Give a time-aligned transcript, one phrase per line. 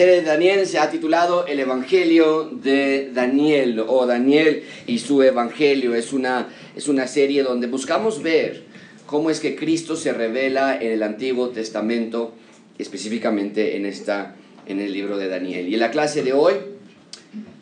[0.00, 5.94] serie de Daniel se ha titulado El Evangelio de Daniel o Daniel y su Evangelio.
[5.94, 8.62] Es una, es una serie donde buscamos ver
[9.04, 12.32] cómo es que Cristo se revela en el Antiguo Testamento,
[12.78, 15.68] específicamente en, esta, en el libro de Daniel.
[15.68, 16.54] Y en la clase de hoy,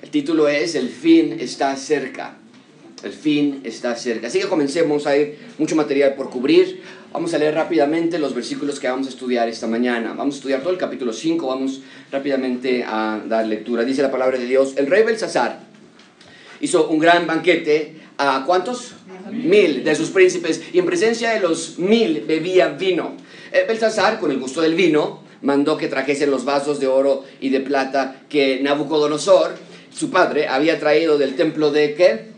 [0.01, 2.39] el título es El fin está cerca.
[3.03, 4.29] El fin está cerca.
[4.29, 6.83] Así que comencemos, hay mucho material por cubrir.
[7.11, 10.13] Vamos a leer rápidamente los versículos que vamos a estudiar esta mañana.
[10.15, 11.81] Vamos a estudiar todo el capítulo 5, vamos
[12.13, 13.83] rápidamente a dar lectura.
[13.83, 15.61] Dice la palabra de Dios, el rey Belsasar
[16.61, 18.93] hizo un gran banquete a cuántos?
[19.31, 23.15] Mil de sus príncipes y en presencia de los mil bebía vino.
[23.53, 27.49] Eh, Belsasar, con el gusto del vino, mandó que trajesen los vasos de oro y
[27.49, 29.57] de plata que Nabucodonosor,
[29.91, 32.38] su padre, había traído del templo de qué?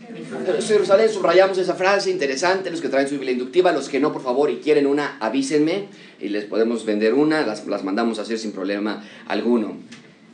[0.61, 4.23] Jerusalén, subrayamos esa frase interesante, los que traen su Biblia inductiva, los que no, por
[4.23, 5.87] favor, y quieren una, avísenme
[6.19, 9.77] y les podemos vender una, las, las mandamos a hacer sin problema alguno.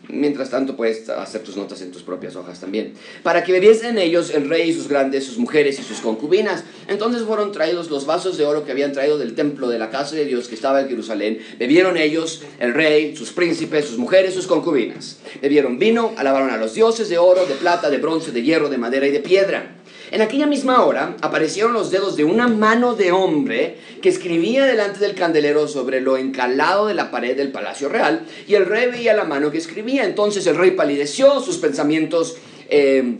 [0.09, 2.93] Mientras tanto, puedes hacer tus notas en tus propias hojas también.
[3.23, 6.63] Para que bebiesen ellos el rey y sus grandes, sus mujeres y sus concubinas.
[6.87, 10.15] Entonces fueron traídos los vasos de oro que habían traído del templo de la casa
[10.15, 11.39] de Dios que estaba en Jerusalén.
[11.59, 15.17] Bebieron ellos, el rey, sus príncipes, sus mujeres, sus concubinas.
[15.41, 18.77] Bebieron vino, alabaron a los dioses de oro, de plata, de bronce, de hierro, de
[18.77, 19.77] madera y de piedra.
[20.11, 24.99] En aquella misma hora aparecieron los dedos de una mano de hombre que escribía delante
[24.99, 29.13] del candelero sobre lo encalado de la pared del palacio real y el rey veía
[29.13, 30.05] la mano que escribía.
[30.05, 32.37] Entonces el rey palideció, sus pensamientos...
[32.69, 33.17] Eh,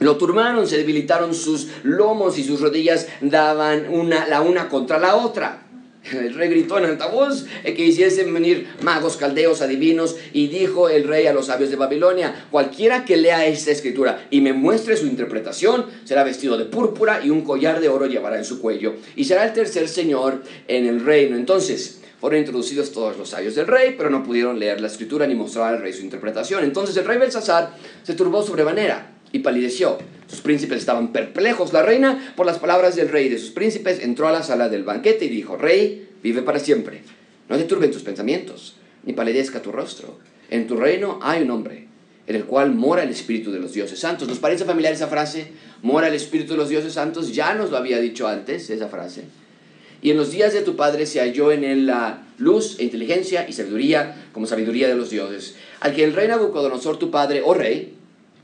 [0.00, 5.16] lo turbaron, se debilitaron sus lomos y sus rodillas daban una, la una contra la
[5.16, 5.69] otra.
[6.12, 10.88] El rey gritó en alta voz eh, que hiciesen venir magos, caldeos, adivinos, y dijo
[10.88, 14.96] el rey a los sabios de Babilonia, cualquiera que lea esta escritura y me muestre
[14.96, 18.94] su interpretación, será vestido de púrpura y un collar de oro llevará en su cuello,
[19.16, 21.36] y será el tercer señor en el reino.
[21.36, 25.34] Entonces, fueron introducidos todos los sabios del rey, pero no pudieron leer la escritura ni
[25.34, 26.64] mostrar al rey su interpretación.
[26.64, 29.98] Entonces el rey Belsasar se turbó sobremanera y palideció.
[30.30, 31.72] Sus príncipes estaban perplejos.
[31.72, 34.68] La reina, por las palabras del rey y de sus príncipes, entró a la sala
[34.68, 37.02] del banquete y dijo, Rey, vive para siempre.
[37.48, 40.18] No te turben tus pensamientos, ni palidezca tu rostro.
[40.48, 41.88] En tu reino hay un hombre,
[42.28, 44.28] en el cual mora el Espíritu de los dioses santos.
[44.28, 45.48] ¿Nos parece familiar esa frase?
[45.82, 47.34] Mora el Espíritu de los dioses santos.
[47.34, 49.24] Ya nos lo había dicho antes esa frase.
[50.02, 53.48] Y en los días de tu padre se halló en él la luz e inteligencia
[53.48, 55.56] y sabiduría como sabiduría de los dioses.
[55.80, 57.94] Al que el rey Nabucodonosor, tu padre, oh rey,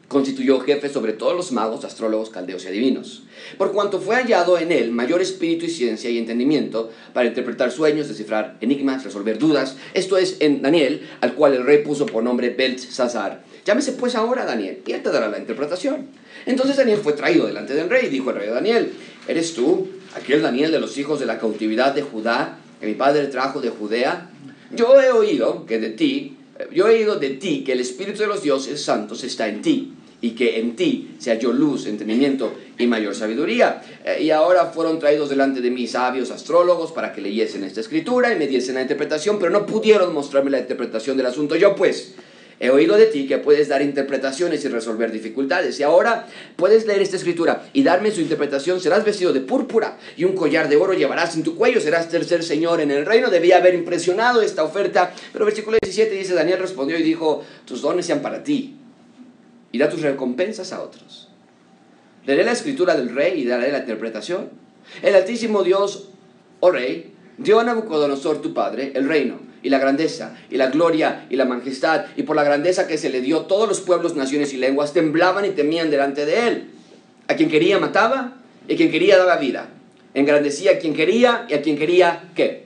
[0.09, 3.25] constituyó jefe sobre todos los magos, astrólogos, caldeos y adivinos,
[3.59, 8.09] por cuanto fue hallado en él mayor espíritu y ciencia y entendimiento para interpretar sueños,
[8.09, 9.77] descifrar enigmas, resolver dudas.
[9.95, 13.43] Esto es en Daniel, al cual el rey puso por nombre Belsasar.
[13.65, 16.07] Llámese pues ahora Daniel, y él te dará la interpretación.
[16.47, 18.93] Entonces Daniel fue traído delante del rey, y dijo el rey Daniel,
[19.27, 23.27] ¿eres tú aquel Daniel de los hijos de la cautividad de Judá, que mi padre
[23.27, 24.31] trajo de Judea?
[24.71, 26.36] Yo he oído que de ti,
[26.73, 29.93] yo he oído de ti que el espíritu de los dioses santos está en ti
[30.21, 33.83] y que en ti se halló luz, entendimiento y mayor sabiduría.
[34.05, 38.33] Eh, y ahora fueron traídos delante de mí sabios astrólogos para que leyesen esta escritura
[38.33, 41.57] y me diesen la interpretación, pero no pudieron mostrarme la interpretación del asunto.
[41.57, 42.15] Yo pues
[42.59, 45.79] he oído de ti que puedes dar interpretaciones y resolver dificultades.
[45.79, 48.81] Y ahora puedes leer esta escritura y darme su interpretación.
[48.81, 51.81] Serás vestido de púrpura y un collar de oro llevarás en tu cuello.
[51.81, 53.29] Serás tercer señor en el reino.
[53.29, 55.13] Debía haber impresionado esta oferta.
[55.33, 58.77] Pero versículo 17 dice, Daniel respondió y dijo, tus dones sean para ti
[59.71, 61.29] y da tus recompensas a otros.
[62.25, 64.49] Leeré la escritura del rey y daré la interpretación.
[65.03, 66.09] El Altísimo Dios,
[66.61, 71.27] oh rey, dio a Nabucodonosor tu padre el reino y la grandeza y la gloria
[71.31, 74.53] y la majestad y por la grandeza que se le dio todos los pueblos, naciones
[74.53, 76.71] y lenguas temblaban y temían delante de él.
[77.29, 78.35] A quien quería mataba
[78.69, 79.69] y a quien quería daba vida.
[80.15, 82.66] Engrandecía a quien quería y a quien quería qué?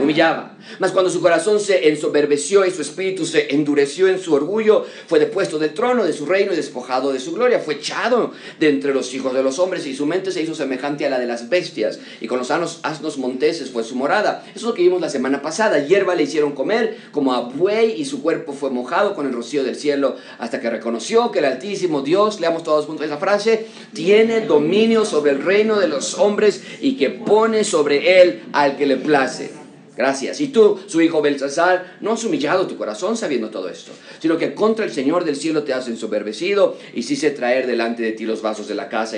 [0.00, 0.56] Humillaba.
[0.78, 5.18] Mas cuando su corazón se ensoberbeció y su espíritu se endureció en su orgullo, fue
[5.18, 7.58] depuesto del trono de su reino y despojado de su gloria.
[7.58, 11.06] Fue echado de entre los hijos de los hombres y su mente se hizo semejante
[11.06, 11.98] a la de las bestias.
[12.20, 14.44] Y con los asnos, monteses fue su morada.
[14.50, 15.78] Eso es lo que vimos la semana pasada.
[15.78, 19.64] Hierba le hicieron comer como a buey y su cuerpo fue mojado con el rocío
[19.64, 24.42] del cielo hasta que reconoció que el Altísimo Dios, leamos todos juntos esa frase, tiene
[24.42, 28.96] dominio sobre el reino de los hombres y que pone sobre él al que le
[28.96, 29.57] place.
[29.98, 30.40] Gracias.
[30.40, 33.90] Y tú, su hijo Belsasar, no has humillado tu corazón sabiendo todo esto,
[34.20, 38.12] sino que contra el Señor del cielo te has ensoberbecido y hice traer delante de
[38.12, 39.16] ti los vasos de la casa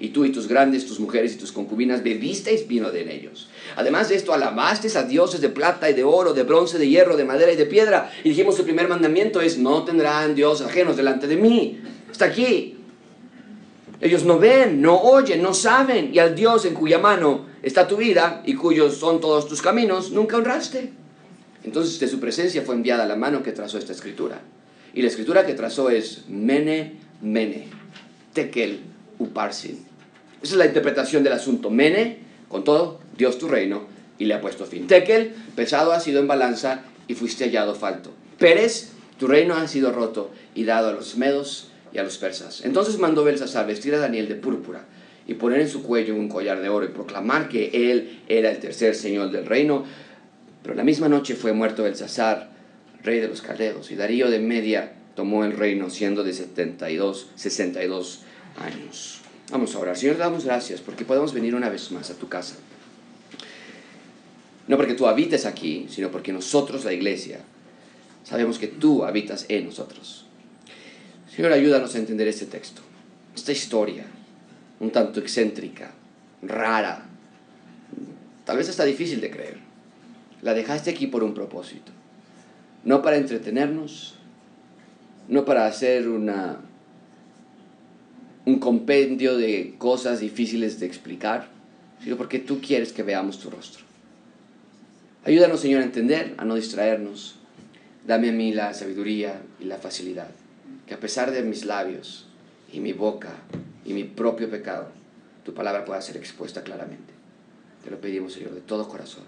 [0.00, 3.50] y tú y tus grandes, tus mujeres y tus concubinas bebisteis vino de ellos.
[3.76, 7.18] Además de esto, alabasteis a dioses de plata y de oro, de bronce, de hierro,
[7.18, 8.10] de madera y de piedra.
[8.24, 11.78] Y dijimos, el primer mandamiento es, no tendrán dios ajenos delante de mí.
[12.10, 12.78] Está aquí.
[14.00, 16.08] Ellos no ven, no oyen, no saben.
[16.14, 20.10] Y al Dios en cuya mano está tu vida y cuyos son todos tus caminos,
[20.10, 20.92] nunca honraste.
[21.64, 24.40] Entonces de su presencia fue enviada la mano que trazó esta escritura.
[24.94, 27.68] Y la escritura que trazó es Mene, Mene,
[28.32, 28.80] Tekel,
[29.18, 29.86] Uparsin.
[30.42, 31.70] Esa es la interpretación del asunto.
[31.70, 32.18] Mene,
[32.48, 33.86] con todo, Dios tu reino,
[34.18, 34.86] y le ha puesto fin.
[34.86, 38.10] Tekel, pesado ha sido en balanza y fuiste hallado falto.
[38.38, 42.64] Pérez, tu reino ha sido roto y dado a los medos y a los persas.
[42.64, 44.84] Entonces mandó Belsasar vestir a Daniel de púrpura
[45.26, 48.58] y poner en su cuello un collar de oro y proclamar que él era el
[48.58, 49.84] tercer señor del reino.
[50.62, 52.50] Pero la misma noche fue muerto Belsasar,
[53.02, 58.20] rey de los caldeos, y Darío de Media tomó el reino siendo de 72, 62
[58.56, 59.20] años.
[59.50, 59.96] Vamos a orar.
[59.96, 62.56] Señor, damos gracias porque podemos venir una vez más a tu casa.
[64.68, 67.40] No porque tú habites aquí, sino porque nosotros, la iglesia,
[68.24, 70.26] sabemos que tú habitas en nosotros.
[71.34, 72.82] Señor, ayúdanos a entender este texto,
[73.34, 74.04] esta historia,
[74.82, 75.92] un tanto excéntrica,
[76.42, 77.04] rara,
[78.44, 79.58] tal vez hasta difícil de creer.
[80.42, 81.92] La dejaste aquí por un propósito,
[82.82, 84.16] no para entretenernos,
[85.28, 86.56] no para hacer una,
[88.44, 91.46] un compendio de cosas difíciles de explicar,
[92.02, 93.84] sino porque tú quieres que veamos tu rostro.
[95.24, 97.36] Ayúdanos, Señor, a entender, a no distraernos.
[98.04, 100.30] Dame a mí la sabiduría y la facilidad,
[100.88, 102.26] que a pesar de mis labios
[102.72, 103.30] y mi boca
[103.84, 104.88] y mi propio pecado,
[105.44, 107.12] tu palabra pueda ser expuesta claramente.
[107.84, 109.24] Te lo pedimos, Señor, de todo corazón.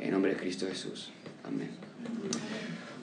[0.00, 1.10] En nombre de Cristo Jesús.
[1.44, 1.70] Amén.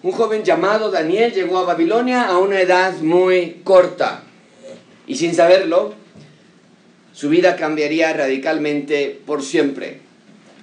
[0.03, 4.23] Un joven llamado Daniel llegó a Babilonia a una edad muy corta.
[5.07, 5.93] Y sin saberlo,
[7.13, 10.01] su vida cambiaría radicalmente por siempre.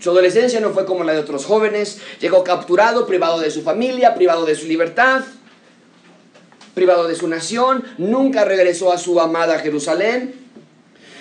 [0.01, 2.01] Su adolescencia no fue como la de otros jóvenes.
[2.21, 5.23] Llegó capturado, privado de su familia, privado de su libertad,
[6.79, 7.83] privado de su nación.
[7.99, 10.33] Nunca regresó a su amada Jerusalén.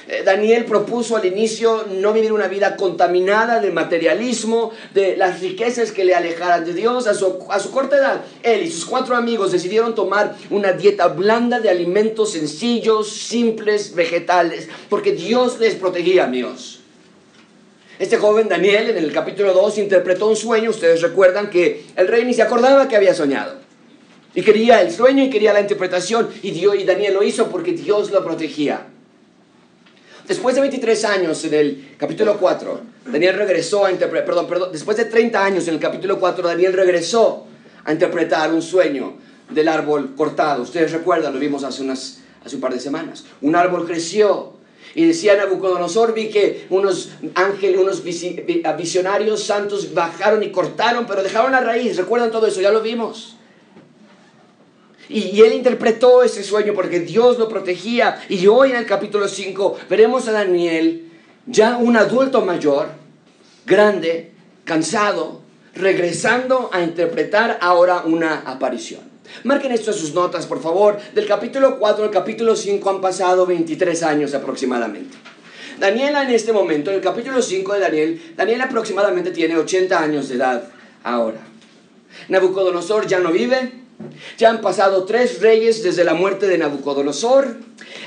[0.08, 5.92] Eh, Daniel propuso al inicio no vivir una vida contaminada de materialismo, de las riquezas
[5.92, 7.08] que le alejaran de Dios.
[7.08, 11.08] A su, a su, corta edad, él y sus cuatro amigos decidieron tomar una dieta
[11.08, 16.82] blanda de alimentos sencillos, simples, vegetales, porque Dios les protegía, amigos.
[17.98, 22.24] Este joven Daniel en el capítulo 2 interpretó un sueño, ustedes recuerdan que el rey
[22.26, 23.67] ni se acordaba que había soñado.
[24.38, 27.72] Y quería el sueño y quería la interpretación y, Dios, y Daniel lo hizo porque
[27.72, 28.86] Dios lo protegía.
[30.28, 34.96] Después de 23 años en el capítulo 4, Daniel regresó a interpretar, perdón, perdón, después
[34.96, 37.48] de 30 años en el capítulo 4, Daniel regresó
[37.84, 39.16] a interpretar un sueño
[39.50, 40.62] del árbol cortado.
[40.62, 43.26] Ustedes recuerdan, lo vimos hace, unas, hace un par de semanas.
[43.42, 44.54] Un árbol creció
[44.94, 51.54] y decía Nabucodonosor, vi que unos ángeles, unos visionarios santos bajaron y cortaron, pero dejaron
[51.54, 51.98] la raíz.
[51.98, 52.62] ¿Recuerdan todo eso?
[52.62, 53.37] Ya lo vimos.
[55.10, 58.22] Y, él interpretó ese sueño porque Dios lo protegía.
[58.30, 61.10] Y hoy en el capítulo 5 veremos a Daniel,
[61.46, 62.90] ya un adulto mayor,
[63.66, 64.32] grande,
[64.66, 65.42] cansado,
[65.74, 69.02] regresando a interpretar ahora una aparición.
[69.44, 70.98] Marquen esto en sus notas, por favor.
[71.14, 75.18] Del capítulo 4 al capítulo 5 han pasado 23 años aproximadamente.
[75.80, 80.30] Daniela en este momento, en el capítulo 5 de Daniel, Daniel aproximadamente tiene 80 años
[80.30, 80.64] de edad
[81.04, 81.40] ahora.
[82.30, 83.72] Nabucodonosor ya no vive,
[84.38, 87.58] ya han pasado tres reyes desde la muerte de Nabucodonosor.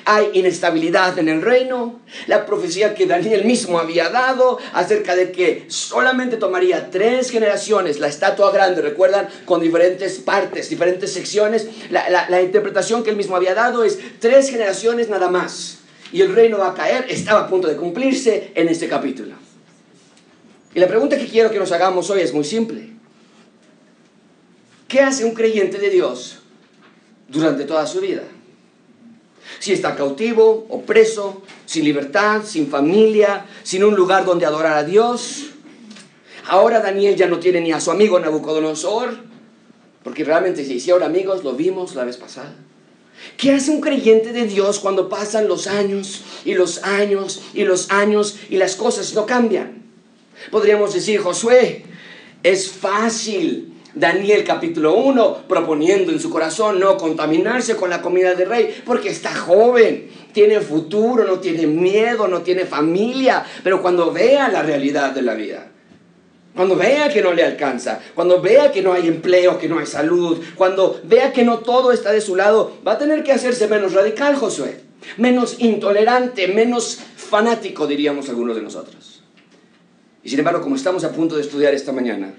[0.04, 2.00] Hay inestabilidad en el reino.
[2.26, 8.08] La profecía que Daniel mismo había dado acerca de que solamente tomaría tres generaciones la
[8.08, 11.68] estatua grande, recuerdan, con diferentes partes, diferentes secciones.
[11.90, 15.78] La, la interpretación que él mismo había dado es tres generaciones nada más.
[16.12, 19.34] Y el reino va a caer, estaba a punto de cumplirse en este capítulo.
[20.74, 22.99] Y la pregunta que quiero que nos hagamos hoy es muy simple.
[24.90, 26.40] ¿Qué hace un creyente de Dios
[27.28, 28.24] durante toda su vida?
[29.60, 34.82] Si está cautivo o preso, sin libertad, sin familia, sin un lugar donde adorar a
[34.82, 35.50] Dios.
[36.48, 39.16] Ahora Daniel ya no tiene ni a su amigo Nabucodonosor,
[40.02, 42.52] porque realmente se hicieron amigos, lo vimos la vez pasada.
[43.36, 47.92] ¿Qué hace un creyente de Dios cuando pasan los años y los años y los
[47.92, 49.84] años y las cosas no cambian?
[50.50, 51.84] Podríamos decir, Josué,
[52.42, 58.48] es fácil Daniel capítulo 1, proponiendo en su corazón no contaminarse con la comida del
[58.48, 64.48] rey, porque está joven, tiene futuro, no tiene miedo, no tiene familia, pero cuando vea
[64.48, 65.68] la realidad de la vida,
[66.54, 69.86] cuando vea que no le alcanza, cuando vea que no hay empleo, que no hay
[69.86, 73.66] salud, cuando vea que no todo está de su lado, va a tener que hacerse
[73.68, 74.80] menos radical, Josué,
[75.16, 79.22] menos intolerante, menos fanático, diríamos algunos de nosotros.
[80.22, 82.34] Y sin embargo, como estamos a punto de estudiar esta mañana,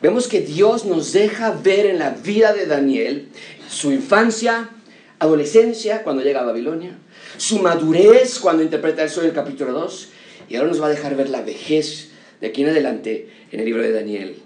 [0.00, 3.28] Vemos que Dios nos deja ver en la vida de Daniel
[3.68, 4.70] su infancia,
[5.18, 6.96] adolescencia cuando llega a Babilonia,
[7.36, 10.08] su madurez cuando interpreta el sueño del capítulo 2,
[10.48, 13.66] y ahora nos va a dejar ver la vejez de aquí en adelante en el
[13.66, 14.36] libro de Daniel.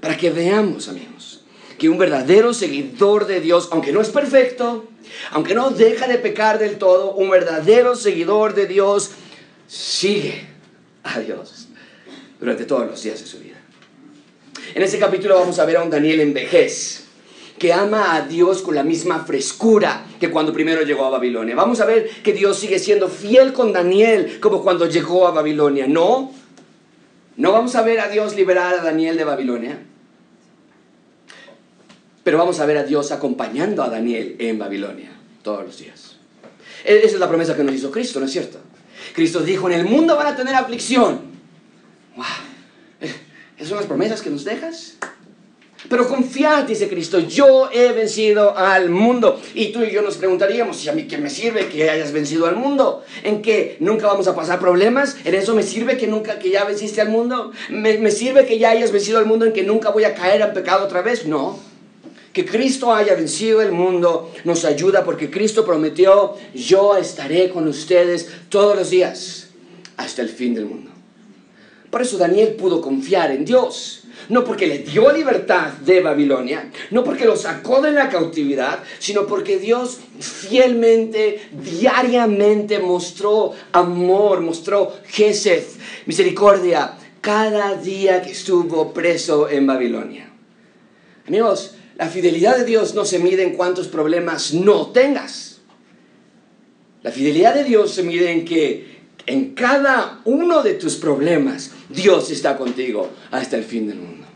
[0.00, 1.44] Para que veamos, amigos,
[1.76, 4.88] que un verdadero seguidor de Dios, aunque no es perfecto,
[5.32, 9.10] aunque no deja de pecar del todo, un verdadero seguidor de Dios
[9.66, 10.46] sigue
[11.02, 11.68] a Dios
[12.38, 13.53] durante todos los días de su vida.
[14.74, 17.04] En este capítulo vamos a ver a un Daniel en vejez
[17.58, 21.54] que ama a Dios con la misma frescura que cuando primero llegó a Babilonia.
[21.54, 25.86] Vamos a ver que Dios sigue siendo fiel con Daniel como cuando llegó a Babilonia.
[25.86, 26.32] No,
[27.36, 29.78] no vamos a ver a Dios liberar a Daniel de Babilonia,
[32.24, 36.16] pero vamos a ver a Dios acompañando a Daniel en Babilonia todos los días.
[36.84, 38.58] E-, esa es la promesa que nos hizo Cristo, ¿no es cierto?
[39.14, 41.20] Cristo dijo, en el mundo van a tener aflicción.
[42.16, 42.24] ¡Wow!
[43.56, 44.96] ¿Esas son las promesas que nos dejas?
[45.88, 49.40] Pero confiad, dice Cristo, yo he vencido al mundo.
[49.54, 52.46] Y tú y yo nos preguntaríamos, ¿y a mí qué me sirve que hayas vencido
[52.46, 53.04] al mundo?
[53.22, 55.16] ¿En que nunca vamos a pasar problemas?
[55.24, 57.52] ¿En eso me sirve que nunca que ya venciste al mundo?
[57.68, 60.40] ¿Me, me sirve que ya hayas vencido al mundo en que nunca voy a caer
[60.40, 61.26] en pecado otra vez?
[61.26, 61.58] No.
[62.32, 68.28] Que Cristo haya vencido el mundo nos ayuda porque Cristo prometió, yo estaré con ustedes
[68.48, 69.48] todos los días
[69.96, 70.93] hasta el fin del mundo.
[71.94, 74.02] Por eso Daniel pudo confiar en Dios.
[74.28, 79.28] No porque le dio libertad de Babilonia, no porque lo sacó de la cautividad, sino
[79.28, 85.62] porque Dios fielmente, diariamente mostró amor, mostró Gesed,
[86.06, 90.32] misericordia, cada día que estuvo preso en Babilonia.
[91.28, 95.60] Amigos, la fidelidad de Dios no se mide en cuántos problemas no tengas.
[97.04, 98.94] La fidelidad de Dios se mide en que
[99.26, 104.26] en cada uno de tus problemas Dios está contigo hasta el fin del mundo.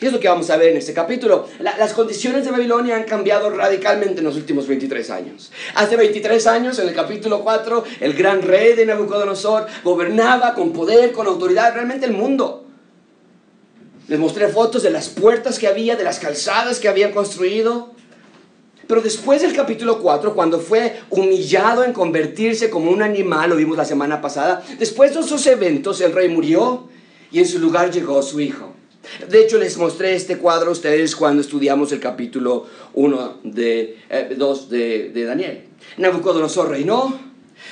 [0.00, 1.46] Y es lo que vamos a ver en este capítulo.
[1.58, 5.52] las condiciones de Babilonia han cambiado radicalmente en los últimos 23 años.
[5.74, 11.12] Hace 23 años, en el capítulo 4, el gran rey de Nabucodonosor gobernaba con poder,
[11.12, 12.64] con autoridad, realmente el mundo.
[14.08, 17.92] Les mostré fotos de las puertas que había, de las calzadas que habían construido.
[18.86, 23.76] Pero después del capítulo 4, cuando fue humillado en convertirse como un animal, lo vimos
[23.76, 26.88] la semana pasada, después de esos eventos el rey murió
[27.30, 28.74] y en su lugar llegó su hijo.
[29.28, 33.98] De hecho, les mostré este cuadro a ustedes cuando estudiamos el capítulo 1 de,
[34.36, 35.64] 2 eh, de, Daniel.
[35.96, 37.18] Nabucodonosor reinó,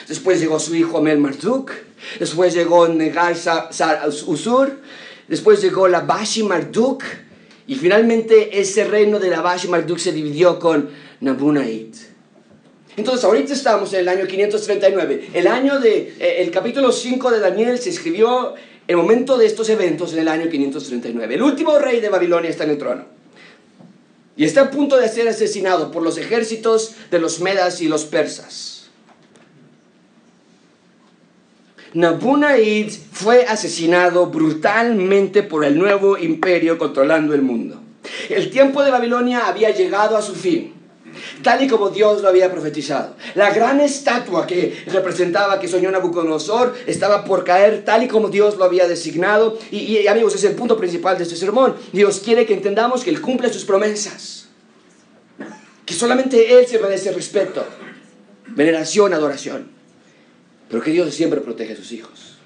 [0.09, 1.73] después llegó su hijo Amel Marduk,
[2.19, 4.79] después llegó Negal Sar Usur,
[5.29, 7.05] Después llegó la Bashi Marduk
[7.67, 10.89] y finalmente ese reino de la Bashi Marduk se dividió con
[11.21, 11.95] Nabunait.
[12.97, 15.29] Entonces ahorita estamos en el año 539.
[15.35, 18.55] El año de eh, el capítulo 5 de Daniel se escribió
[18.89, 21.35] el momento de estos eventos en el año 539.
[21.35, 23.05] El último rey de Babilonia está en el trono.
[24.35, 28.05] Y está a punto de ser asesinado por los ejércitos de los medas y los
[28.05, 28.89] persas.
[31.93, 37.83] Nabunaid fue asesinado brutalmente por el nuevo imperio controlando el mundo.
[38.31, 40.73] El tiempo de Babilonia había llegado a su fin,
[41.43, 43.17] tal y como Dios lo había profetizado.
[43.35, 48.57] La gran estatua que representaba que soñó Nabucodonosor estaba por caer tal y como Dios
[48.57, 49.59] lo había designado.
[49.71, 51.77] Y, amigos, es el punto principal de este sermón.
[51.93, 54.49] Dios quiere que entendamos que Él cumple sus promesas.
[55.85, 57.65] Que solamente Él se merece respeto,
[58.49, 59.79] veneración, adoración
[60.69, 62.37] pero que Dios siempre protege a sus hijos.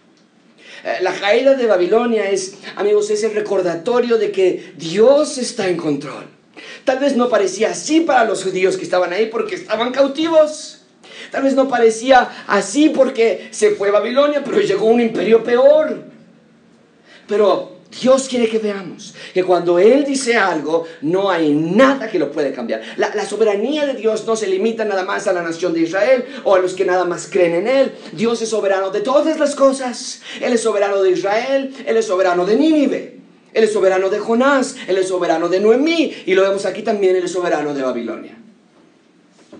[0.84, 5.76] Eh, la caída de Babilonia es, amigos, es el recordatorio de que Dios está en
[5.76, 6.26] control.
[6.84, 10.82] Tal vez no parecía así para los judíos que estaban ahí porque estaban cautivos.
[11.30, 16.04] Tal vez no parecía así porque se fue Babilonia, pero llegó un imperio peor.
[17.26, 22.32] Pero Dios quiere que veamos que cuando Él dice algo, no hay nada que lo
[22.32, 22.82] puede cambiar.
[22.96, 26.54] La, soberanía de Dios no se limita nada más a la nación de Israel o
[26.54, 27.92] a los que nada más creen en Él.
[28.12, 30.20] Dios es soberano de todas las cosas.
[30.40, 33.21] Él es soberano de Israel, Él es soberano de Nínive.
[33.54, 37.16] Él es soberano de Jonás, Él es soberano de Noemí y lo vemos aquí también,
[37.16, 38.38] Él es soberano de Babilonia.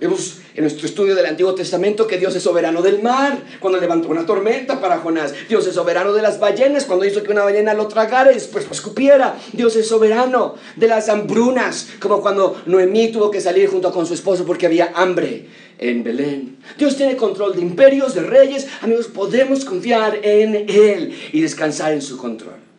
[0.01, 4.09] Vemos en nuestro estudio del Antiguo Testamento que Dios es soberano del mar, cuando levantó
[4.09, 5.33] una tormenta para Jonás.
[5.49, 8.67] Dios es soberano de las ballenas, cuando hizo que una ballena lo tragara y después
[8.67, 9.39] lo escupiera.
[9.53, 14.15] Dios es soberano de las hambrunas, como cuando Noemí tuvo que salir junto con su
[14.15, 15.47] esposo porque había hambre
[15.79, 16.57] en Belén.
[16.77, 18.67] Dios tiene control de imperios, de reyes.
[18.81, 22.72] Amigos, podemos confiar en Él y descansar en su control.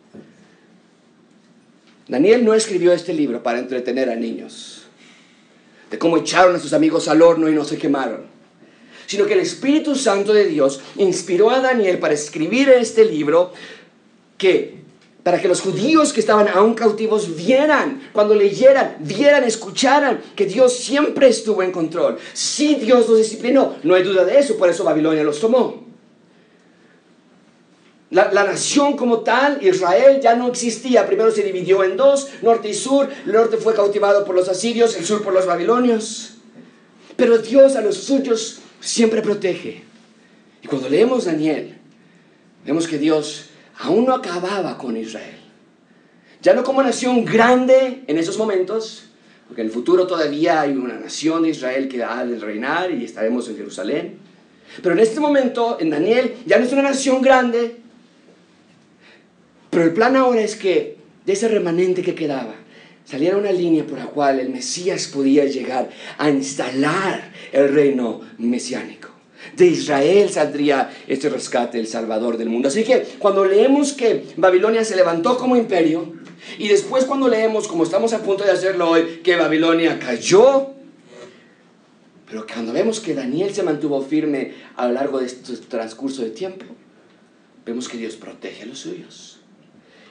[2.08, 4.82] Daniel no escribió este libro para entretener a niños
[5.90, 8.26] de cómo echaron a sus amigos al horno y no se quemaron,
[9.06, 13.52] sino que el Espíritu Santo de Dios inspiró a Daniel para escribir este libro
[14.36, 14.84] que
[15.22, 20.76] para que los judíos que estaban aún cautivos vieran, cuando leyeran, vieran, escucharan que Dios
[20.76, 22.18] siempre estuvo en control.
[22.34, 25.83] Sí, Dios los disciplinó, no hay duda de eso, por eso Babilonia los tomó.
[28.14, 31.04] La, nación como tal, Israel, ya no existía.
[31.04, 33.08] Primero se dividió en dos, norte y sur.
[33.26, 36.36] El norte fue cautivado por los asirios, el sur por los babilonios.
[37.16, 39.82] Pero Dios a los suyos siempre protege.
[40.62, 41.76] Y cuando leemos Daniel,
[42.64, 43.46] vemos que Dios
[43.80, 45.40] aún no acababa con Israel.
[46.40, 49.06] Ya no como nación grande en esos momentos,
[49.48, 53.04] porque en el futuro todavía hay una nación de Israel que ha de reinar y
[53.04, 54.18] estaremos en Jerusalén.
[54.80, 57.82] Pero en este momento, en Daniel, ya no es una nación grande,
[59.74, 62.54] pero el plan ahora es que de ese remanente que quedaba,
[63.04, 69.08] saliera una línea por la cual el Mesías podía llegar a instalar el reino mesiánico.
[69.56, 72.68] De Israel saldría este rescate, el Salvador del mundo.
[72.68, 76.14] Así que cuando leemos que Babilonia se levantó como imperio,
[76.58, 80.70] y después cuando leemos, como estamos a punto de hacerlo hoy, que Babilonia cayó,
[82.26, 86.30] pero cuando vemos que Daniel se mantuvo firme a lo largo de este transcurso de
[86.30, 86.64] tiempo,
[87.66, 89.40] vemos que Dios protege a los suyos.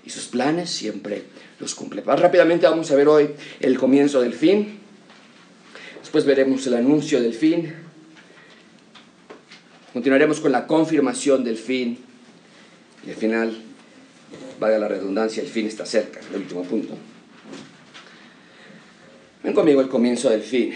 [0.05, 1.23] Y sus planes siempre
[1.59, 2.01] los cumple.
[2.01, 3.29] Más rápidamente vamos a ver hoy
[3.59, 4.79] el comienzo del fin.
[5.99, 7.73] Después veremos el anuncio del fin.
[9.93, 11.99] Continuaremos con la confirmación del fin.
[13.05, 13.57] Y al final,
[14.59, 16.95] valga la redundancia, el fin está cerca, el último punto.
[19.43, 20.73] Ven conmigo el comienzo del fin.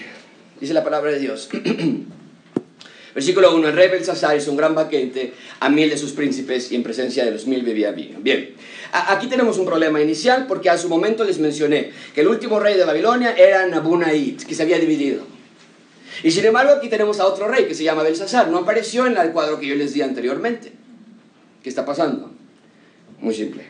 [0.60, 1.50] Dice la palabra de Dios.
[3.18, 3.70] Versículo 1.
[3.70, 7.26] El rey Belsasar hizo un gran banquete a mil de sus príncipes y en presencia
[7.26, 8.20] de los mil bebía vino.
[8.22, 8.54] Bien,
[8.92, 12.78] aquí tenemos un problema inicial porque a su momento les mencioné que el último rey
[12.78, 15.24] de Babilonia era Nabunaid, que se había dividido.
[16.22, 18.50] Y sin embargo aquí tenemos a otro rey que se llama Belsasar.
[18.50, 20.74] No apareció en el cuadro que yo les di anteriormente.
[21.64, 22.30] ¿Qué está pasando?
[23.20, 23.64] Muy simple.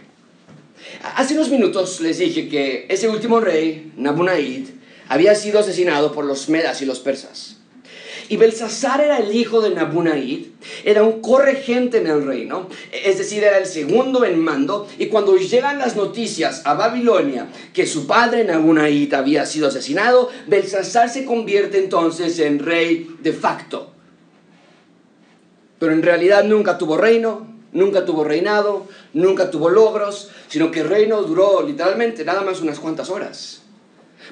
[1.15, 4.67] Hace unos minutos les dije que ese último rey, Nabunaid,
[5.07, 7.56] había sido asesinado por los medas y los persas.
[8.29, 10.47] Y Belsasar era el hijo de Nabunaid,
[10.83, 14.87] era un corregente en el reino, es decir, era el segundo en mando.
[14.99, 21.09] Y cuando llegan las noticias a Babilonia que su padre Nabunaid había sido asesinado, Belsasar
[21.09, 23.91] se convierte entonces en rey de facto.
[25.79, 30.89] Pero en realidad nunca tuvo reino, nunca tuvo reinado, nunca tuvo logros, sino que el
[30.89, 33.61] reino duró literalmente nada más unas cuantas horas.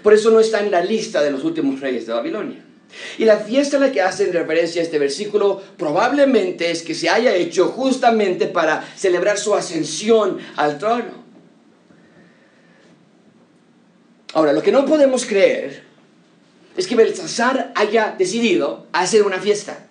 [0.03, 2.64] Por eso no está en la lista de los últimos reyes de Babilonia.
[3.17, 7.33] Y la fiesta a la que hacen referencia este versículo probablemente es que se haya
[7.35, 11.25] hecho justamente para celebrar su ascensión al trono.
[14.33, 15.83] Ahora, lo que no podemos creer
[16.75, 19.87] es que Belsasar haya decidido hacer una fiesta.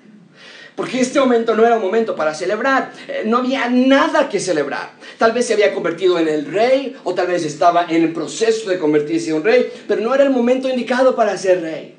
[0.76, 4.90] Porque este momento no era un momento para celebrar, eh, no había nada que celebrar.
[5.18, 8.68] Tal vez se había convertido en el rey o tal vez estaba en el proceso
[8.68, 11.96] de convertirse en un rey, pero no era el momento indicado para ser rey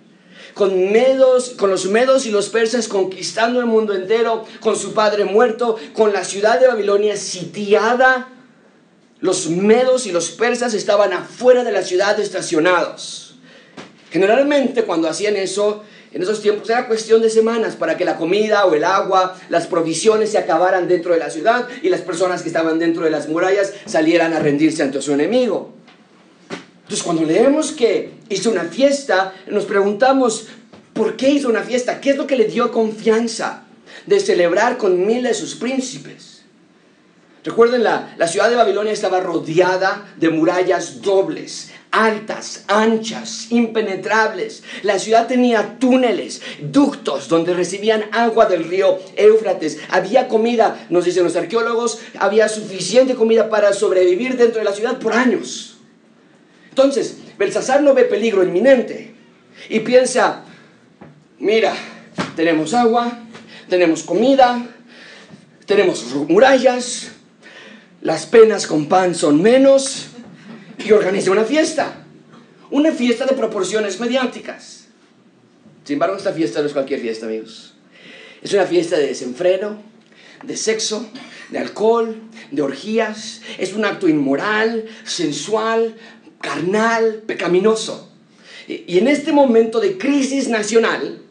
[0.55, 5.25] con, medos, con los medos y los persas conquistando el mundo entero, con su padre
[5.25, 8.29] muerto, con la ciudad de Babilonia sitiada.
[9.19, 13.35] Los medos y los persas estaban afuera de la ciudad estacionados.
[14.11, 18.65] Generalmente cuando hacían eso, en esos tiempos era cuestión de semanas para que la comida
[18.65, 22.47] o el agua, las provisiones se acabaran dentro de la ciudad y las personas que
[22.47, 25.73] estaban dentro de las murallas salieran a rendirse ante su enemigo.
[26.85, 30.45] Entonces cuando leemos que hizo una fiesta, nos preguntamos,
[30.93, 31.99] ¿por qué hizo una fiesta?
[31.99, 33.63] ¿Qué es lo que le dio confianza
[34.05, 36.43] de celebrar con mil de sus príncipes?
[37.43, 44.61] Recuerden, la, la ciudad de Babilonia estaba rodeada de murallas dobles, altas, anchas, impenetrables.
[44.83, 49.79] La ciudad tenía túneles, ductos donde recibían agua del río Éufrates.
[49.89, 54.99] Había comida, nos dicen los arqueólogos, había suficiente comida para sobrevivir dentro de la ciudad
[54.99, 55.74] por años.
[56.75, 59.13] Entonces, Belsasar no ve peligro inminente
[59.69, 60.43] y piensa,
[61.39, 61.73] mira,
[62.35, 63.17] tenemos agua,
[63.69, 64.61] tenemos comida,
[65.65, 67.13] tenemos murallas,
[68.01, 70.07] las penas con pan son menos
[70.85, 72.03] y organiza una fiesta.
[72.69, 74.87] Una fiesta de proporciones mediáticas.
[75.85, 77.75] Sin embargo, esta fiesta no es cualquier fiesta, amigos.
[78.41, 79.81] Es una fiesta de desenfreno,
[80.43, 81.09] de sexo,
[81.51, 82.17] de alcohol,
[82.51, 83.41] de orgías.
[83.57, 85.95] Es un acto inmoral, sensual,
[86.45, 88.09] carnal, pecaminoso.
[88.67, 91.21] Y en este momento de crisis nacional,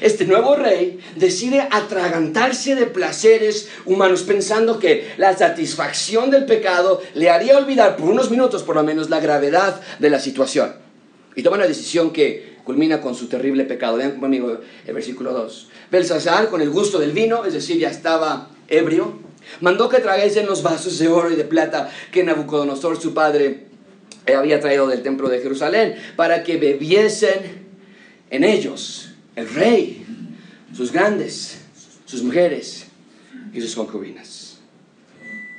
[0.00, 7.30] este nuevo rey decide atragantarse de placeres humanos pensando que la satisfacción del pecado le
[7.30, 10.74] haría olvidar por unos minutos por lo menos la gravedad de la situación.
[11.36, 13.96] Y toma una decisión que culmina con su terrible pecado.
[13.96, 15.68] Vean conmigo el versículo 2.
[15.90, 19.18] Belsasar, con el gusto del vino, es decir, ya estaba ebrio,
[19.60, 23.63] mandó que tragesen los vasos de oro y de plata que Nabucodonosor, su padre,
[24.32, 27.64] había traído del templo de Jerusalén para que bebiesen
[28.30, 30.04] en ellos el rey,
[30.74, 31.58] sus grandes,
[32.06, 32.86] sus mujeres
[33.52, 34.58] y sus concubinas.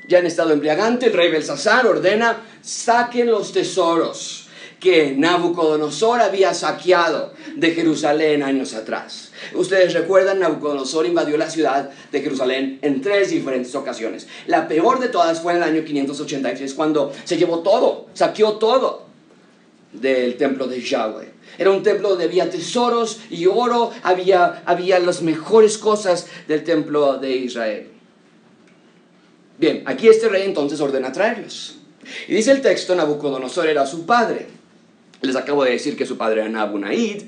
[0.08, 4.47] ya en estado embriagante, el rey Belsasar ordena, saquen los tesoros
[4.80, 9.24] que Nabucodonosor había saqueado de Jerusalén años atrás.
[9.53, 14.27] Ustedes recuerdan, Nabucodonosor invadió la ciudad de Jerusalén en tres diferentes ocasiones.
[14.47, 19.05] La peor de todas fue en el año 583, cuando se llevó todo, saqueó todo
[19.93, 21.31] del templo de Yahweh.
[21.58, 27.17] Era un templo donde había tesoros y oro, había, había las mejores cosas del templo
[27.17, 27.88] de Israel.
[29.58, 31.77] Bien, aquí este rey entonces ordena traerlos.
[32.27, 34.47] Y dice el texto, Nabucodonosor era su padre.
[35.21, 37.23] Les acabo de decir que su padre era Nabunaid.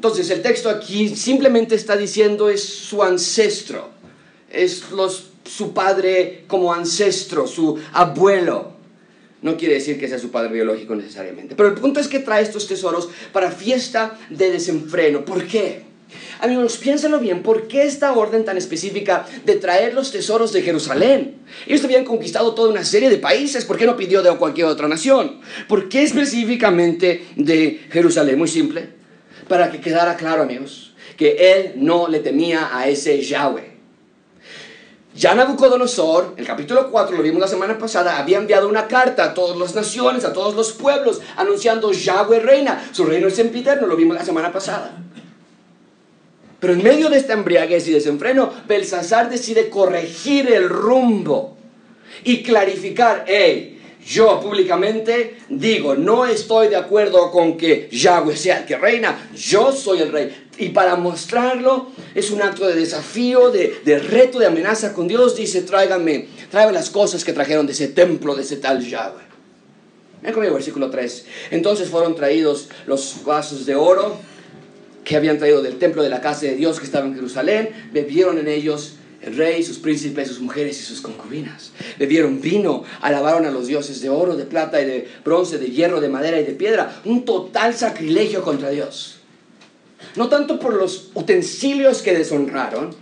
[0.00, 3.90] Entonces el texto aquí simplemente está diciendo es su ancestro,
[4.50, 4.82] es
[5.44, 8.72] su padre como ancestro, su abuelo.
[9.42, 11.54] No quiere decir que sea su padre biológico necesariamente.
[11.54, 15.22] Pero el punto es que trae estos tesoros para fiesta de desenfreno.
[15.22, 15.82] ¿Por qué?
[16.40, 21.34] Amigos, piénsenlo bien, ¿por qué esta orden tan específica de traer los tesoros de Jerusalén?
[21.66, 24.88] Ellos habían conquistado toda una serie de países, ¿por qué no pidió de cualquier otra
[24.88, 25.42] nación?
[25.68, 28.38] ¿Por qué específicamente de Jerusalén?
[28.38, 28.99] Muy simple,
[29.50, 33.68] para que quedara claro, amigos, que él no le temía a ese Yahweh.
[35.12, 39.34] Ya Nabucodonosor, el capítulo 4, lo vimos la semana pasada, había enviado una carta a
[39.34, 42.90] todas las naciones, a todos los pueblos, anunciando Yahweh reina.
[42.92, 44.96] Su reino es sempiterno, lo vimos la semana pasada.
[46.60, 51.56] Pero en medio de esta embriaguez y desenfreno, Belsasar decide corregir el rumbo
[52.22, 58.66] y clarificar, hey, yo públicamente digo, no estoy de acuerdo con que Yahweh sea el
[58.66, 60.48] que reina, yo soy el rey.
[60.58, 65.36] Y para mostrarlo es un acto de desafío, de, reto, de amenaza con Dios.
[65.36, 69.30] Dice, tráiganme, tráiganme las cosas que trajeron de ese templo, de ese tal Yahweh.
[70.22, 71.26] Ven conmigo, versículo 3.
[71.50, 74.18] Entonces fueron traídos los vasos de oro
[75.04, 78.38] que habían traído del templo de la casa de Dios que estaba en Jerusalén, bebieron
[78.38, 81.72] en ellos el rey, sus príncipes, sus mujeres y sus concubinas.
[81.98, 86.00] Bebieron vino, alabaron a los dioses de oro, de plata y de bronce, de hierro,
[86.00, 87.00] de madera y de piedra.
[87.04, 89.16] Un total sacrilegio contra Dios.
[90.16, 92.94] No tanto por los utensilios que deshonraron,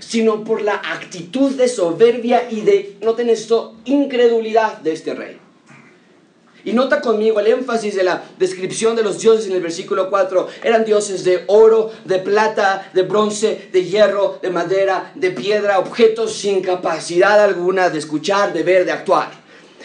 [0.00, 5.41] sino por la actitud de soberbia y de, noten esto, incredulidad de este rey.
[6.64, 10.48] Y nota conmigo el énfasis de la descripción de los dioses en el versículo 4.
[10.62, 16.34] Eran dioses de oro, de plata, de bronce, de hierro, de madera, de piedra, objetos
[16.34, 19.32] sin capacidad alguna de escuchar, de ver, de actuar.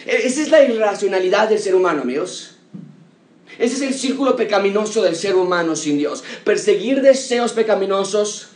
[0.06, 2.54] E, esa es la irracionalidad del ser humano, amigos.
[3.58, 6.22] Ese es el círculo pecaminoso del ser humano sin Dios.
[6.44, 8.50] Perseguir deseos pecaminosos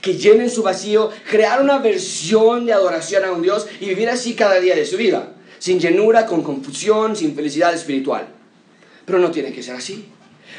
[0.00, 4.34] que llenen su vacío, crear una versión de adoración a un Dios y vivir así
[4.34, 8.26] cada día de su vida sin llenura, con confusión, sin felicidad espiritual.
[9.04, 10.08] Pero no tiene que ser así.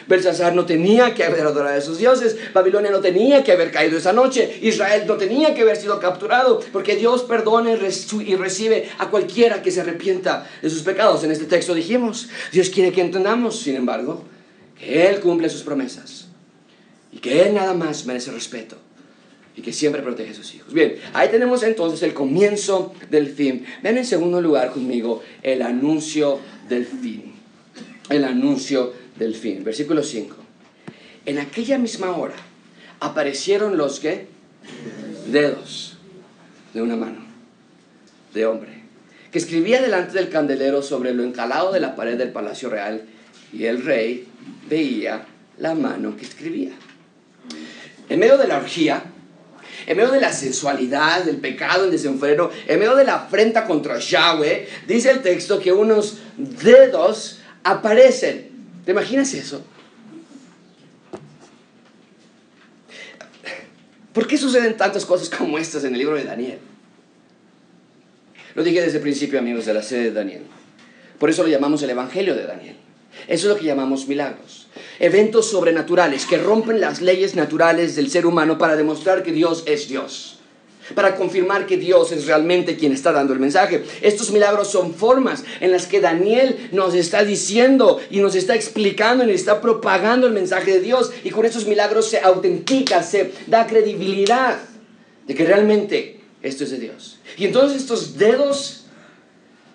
[0.08, 3.98] Belsasar no tenía que haber adorado a esos dioses, Babilonia no tenía que haber caído
[3.98, 9.10] esa noche, Israel no tenía que haber sido capturado, porque Dios perdona y recibe a
[9.10, 11.24] cualquiera que se arrepienta de sus pecados.
[11.24, 14.24] En este texto dijimos, Dios quiere que entendamos, sin embargo,
[14.80, 16.28] que Él cumple sus promesas
[17.12, 18.78] y que Él nada más merece respeto
[19.60, 20.74] y que siempre protege a sus hijos.
[20.74, 23.66] Bien, ahí tenemos entonces el comienzo del fin.
[23.84, 27.34] Ven en segundo lugar conmigo el anuncio del fin.
[28.10, 29.66] El anuncio del fin.
[29.66, 30.34] Versículo 5.
[31.26, 32.36] En aquella misma hora
[33.02, 34.28] aparecieron los que
[35.28, 35.98] dedos
[36.74, 37.20] de una mano
[38.34, 38.80] de hombre
[39.30, 43.04] que escribía delante del candelero sobre lo encalado de la pared del palacio real
[43.52, 44.26] y el rey
[44.70, 45.26] veía
[45.58, 46.72] la mano que escribía.
[48.08, 49.04] En medio de la orgía,
[49.86, 54.00] en medio de la sensualidad, del pecado, el desenfreno, en medio de la afrenta contra
[54.00, 58.50] Yahweh, dice el texto que unos dedos aparecen.
[58.86, 59.64] ¿Te imaginas eso?
[64.14, 66.60] ¿Por qué suceden tantas cosas como estas en el libro de Daniel?
[68.56, 70.42] Lo dije desde el principio, amigos, de la sede de Daniel.
[71.20, 72.76] Por eso lo llamamos el Evangelio de Daniel.
[73.28, 74.59] Eso es lo que llamamos milagros.
[75.00, 79.88] Eventos sobrenaturales que rompen las leyes naturales del ser humano para demostrar que Dios es
[79.88, 80.40] Dios.
[80.94, 83.84] Para confirmar que Dios es realmente quien está dando el mensaje.
[84.02, 89.24] Estos milagros son formas en las que Daniel nos está diciendo y nos está explicando
[89.24, 91.12] y está propagando el mensaje de Dios.
[91.24, 94.60] Y con estos milagros se autentica, se da credibilidad
[95.28, 97.20] de que realmente esto es de Dios.
[97.38, 98.86] Y entonces estos dedos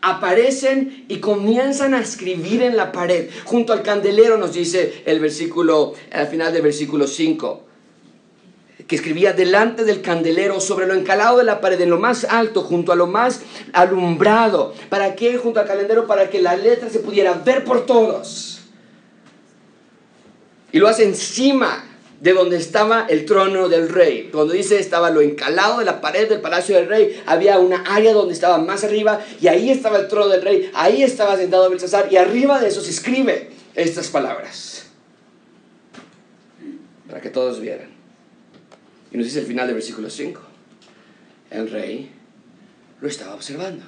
[0.05, 3.31] aparecen y comienzan a escribir en la pared.
[3.45, 7.63] Junto al candelero nos dice el versículo, al final del versículo 5,
[8.87, 12.61] que escribía delante del candelero sobre lo encalado de la pared, en lo más alto,
[12.61, 13.41] junto a lo más
[13.73, 14.75] alumbrado.
[14.91, 15.39] ¿Para qué?
[15.39, 18.61] Junto al candelero, para que la letra se pudiera ver por todos.
[20.71, 21.94] Y lo hace encima
[22.25, 24.31] de donde estaba el trono del rey.
[24.33, 28.15] Cuando dice estaba lo encalado de la pared del palacio del rey, había una área
[28.15, 32.11] donde estaba más arriba y ahí estaba el trono del rey, ahí estaba sentado Belsasar
[32.11, 34.87] y arriba de eso se escribe estas palabras.
[37.07, 37.91] Para que todos vieran.
[39.13, 40.41] Y nos dice el final del versículo 5.
[41.51, 42.11] El rey
[43.03, 43.85] lo estaba observando.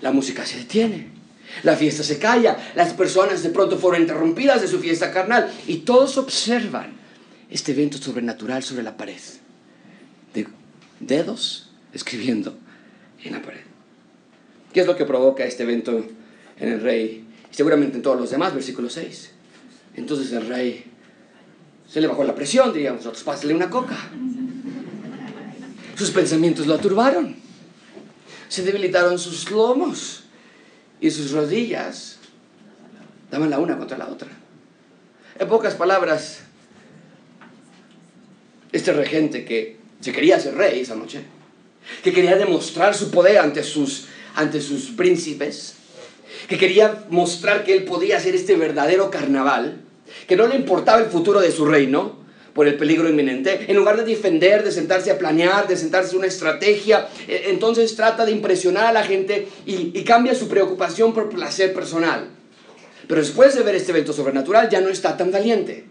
[0.00, 1.10] La música se detiene.
[1.64, 2.56] La fiesta se calla.
[2.76, 5.52] Las personas de pronto fueron interrumpidas de su fiesta carnal.
[5.66, 7.01] Y todos observan
[7.52, 9.20] este evento sobrenatural sobre la pared.
[10.32, 10.48] De
[11.00, 12.56] dedos escribiendo
[13.22, 13.60] en la pared.
[14.72, 16.02] ¿Qué es lo que provoca este evento
[16.58, 17.26] en el rey?
[17.50, 19.32] Y seguramente en todos los demás, versículo 6.
[19.96, 20.84] Entonces el rey
[21.86, 23.98] se le bajó la presión, diríamos nosotros, pásale una coca.
[25.94, 27.36] Sus pensamientos lo aturbaron.
[28.48, 30.24] Se debilitaron sus lomos
[31.02, 32.16] y sus rodillas
[33.30, 34.28] daban la una contra la otra.
[35.38, 36.44] En pocas palabras,
[38.72, 41.20] este regente que se quería ser rey esa noche,
[42.02, 45.74] que quería demostrar su poder ante sus, ante sus príncipes,
[46.48, 49.82] que quería mostrar que él podía hacer este verdadero carnaval,
[50.26, 52.20] que no le importaba el futuro de su reino
[52.52, 56.26] por el peligro inminente, en lugar de defender, de sentarse a planear, de sentarse una
[56.26, 61.72] estrategia, e, entonces trata de impresionar a la gente y cambia su preocupación por placer
[61.72, 62.28] personal.
[63.08, 65.86] Pero después de ver este evento sobrenatural ya no está tan valiente.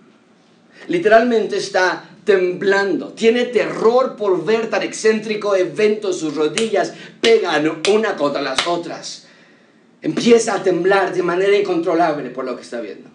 [0.87, 8.41] Literalmente está temblando, tiene terror por ver tan excéntrico evento, sus rodillas pegan una contra
[8.41, 9.27] las otras.
[10.01, 13.09] Empieza a temblar de manera incontrolable por lo que está viendo.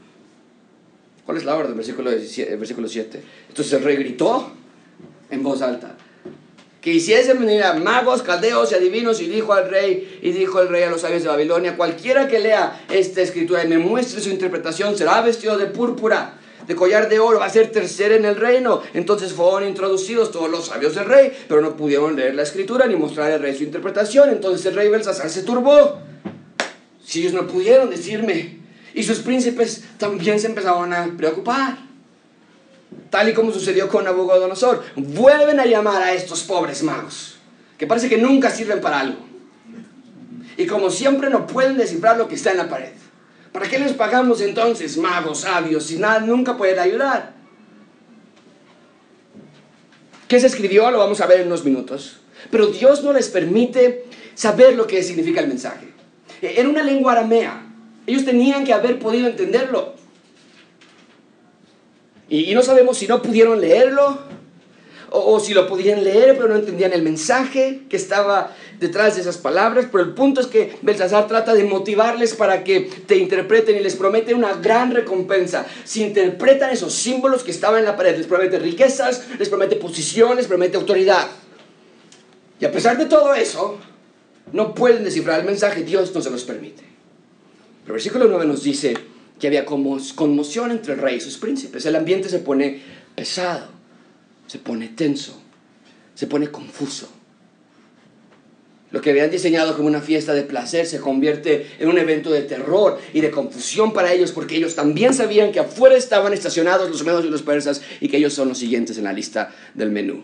[1.25, 1.77] ¿Cuál es la orden?
[1.77, 3.23] Versículo, versículo 7.
[3.49, 4.53] Entonces el rey gritó
[5.31, 5.97] en voz alta
[6.87, 10.69] que hiciesen venir a magos, caldeos y adivinos y dijo al rey, y dijo el
[10.69, 14.31] rey a los sabios de Babilonia, cualquiera que lea esta escritura y me muestre su
[14.31, 18.37] interpretación será vestido de púrpura de collar de oro, va a ser tercero en el
[18.37, 18.83] reino.
[18.95, 22.97] Entonces fueron introducidos todos los sabios del rey, pero no pudieron leer la escritura ni
[22.97, 24.31] mostrar al rey su interpretación.
[24.31, 25.99] Entonces el rey Belsasar se turbó.
[27.05, 28.59] Si ellos no pudieron decirme,
[28.95, 31.79] y sus príncipes también se empezaron a preocupar.
[33.11, 37.37] Tal y como sucedió con Nabucodonosor, vuelven a llamar a estos pobres magos,
[37.79, 39.19] que parece que nunca sirven para algo.
[40.57, 42.93] Y como siempre no pueden descifrar lo que está en la pared.
[43.57, 47.33] ¿Para qué les pagamos entonces magos, sabios, si nada, nunca pueden ayudar?
[50.29, 50.91] ¿Qué se escribió?
[50.91, 52.19] Lo vamos a ver en unos minutos.
[52.51, 55.89] Pero Dios no les permite saber lo que significa el mensaje.
[56.43, 57.67] Era una lengua aramea.
[58.07, 59.95] Ellos tenían que haber podido entenderlo.
[62.29, 64.19] Y no sabemos si no pudieron leerlo
[65.11, 69.39] o, si lo podían leer pero no entendían el mensaje que estaba detrás de esas
[69.39, 73.81] palabras, pero el punto es que Belsasar trata de motivarles para que te interpreten y
[73.81, 75.67] les promete una gran recompensa.
[75.85, 80.37] Si interpretan esos símbolos que estaban en la pared, les promete riquezas, les promete posición,
[80.37, 81.27] les promete autoridad.
[82.61, 83.79] Y a pesar de todo eso,
[84.53, 86.83] no pueden descifrar el mensaje, Dios no se los permite.
[87.85, 88.95] Pero el versículo 9 nos dice
[89.39, 91.87] que había conmoción entre el rey y sus príncipes.
[91.87, 92.83] El ambiente se pone
[93.15, 93.76] pesado
[94.47, 95.41] se pone tenso,
[96.15, 97.09] se pone confuso.
[98.93, 102.43] Lo que habían diseñado como una fiesta de placer se convierte en un evento de
[102.43, 107.05] terror y de confusión para ellos porque ellos también sabían que afuera estaban estacionados los
[107.05, 110.23] medos y los persas y que ellos son los siguientes en la lista del menú.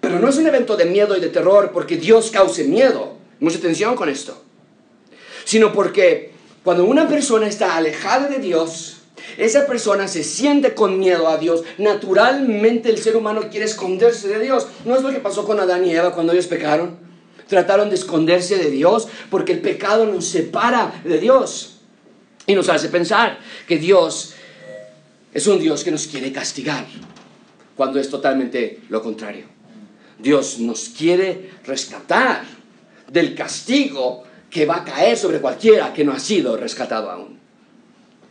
[0.00, 3.16] Pero no es un evento de miedo y de terror porque Dios cause miedo.
[3.40, 4.44] Mucha atención con esto.
[5.44, 8.97] Sino porque cuando una persona está alejada de Dios,
[9.36, 11.62] esa persona se siente con miedo a Dios.
[11.78, 14.66] Naturalmente el ser humano quiere esconderse de Dios.
[14.84, 16.96] ¿No es lo que pasó con Adán y Eva cuando ellos pecaron?
[17.46, 21.78] Trataron de esconderse de Dios porque el pecado nos separa de Dios
[22.46, 24.34] y nos hace pensar que Dios
[25.32, 26.86] es un Dios que nos quiere castigar,
[27.76, 29.44] cuando es totalmente lo contrario.
[30.18, 32.44] Dios nos quiere rescatar
[33.10, 37.37] del castigo que va a caer sobre cualquiera que no ha sido rescatado aún.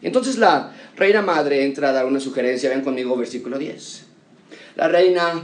[0.02, 4.06] Entonces la reina madre entra a dar una sugerencia, vean conmigo versículo 10.
[4.76, 5.44] La reina,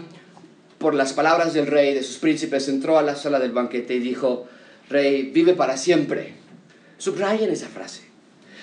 [0.77, 3.99] por las palabras del rey, de sus príncipes, entró a la sala del banquete y
[3.99, 4.47] dijo,
[4.89, 6.33] rey, vive para siempre.
[6.97, 8.01] Subrayen esa frase.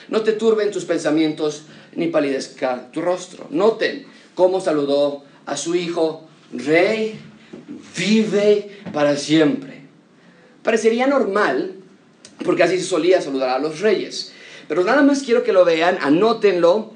[0.08, 3.46] No te turben tus pensamientos ni palidezca tu rostro.
[3.50, 7.18] Noten cómo saludó a su hijo, rey,
[7.96, 9.80] vive para siempre.
[10.62, 11.74] Parecería normal,
[12.44, 14.32] porque así se solía saludar a los reyes.
[14.70, 16.92] Pero nada más quiero que lo vean, anótenlo,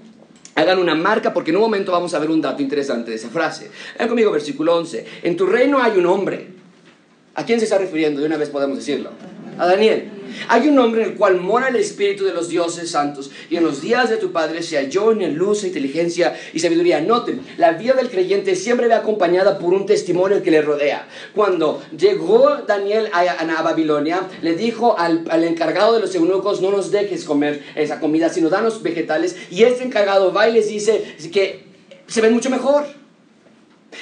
[0.55, 3.31] hagan una marca porque en un momento vamos a ver un dato interesante de esa
[3.31, 3.69] frase.
[3.99, 5.05] Vean conmigo versículo 11.
[5.25, 6.51] En tu reino hay un hombre.
[7.35, 8.21] ¿A quién se está refiriendo?
[8.21, 9.11] De una vez podemos decirlo.
[9.59, 10.11] A Daniel.
[10.49, 13.65] Hay un hombre en el cual mora el espíritu de los dioses santos y en
[13.65, 17.01] los días de tu padre se halló en luz, inteligencia y sabiduría.
[17.01, 21.07] Noten, la vida del creyente siempre va acompañada por un testimonio que le rodea.
[21.35, 26.91] Cuando llegó Daniel a, Babilonia, le dijo al, al, encargado de los eunucos, no nos
[26.91, 29.37] dejes comer esa comida, sino danos vegetales.
[29.51, 31.65] Y este encargado va y les dice que
[32.07, 33.04] se ven mucho mejor.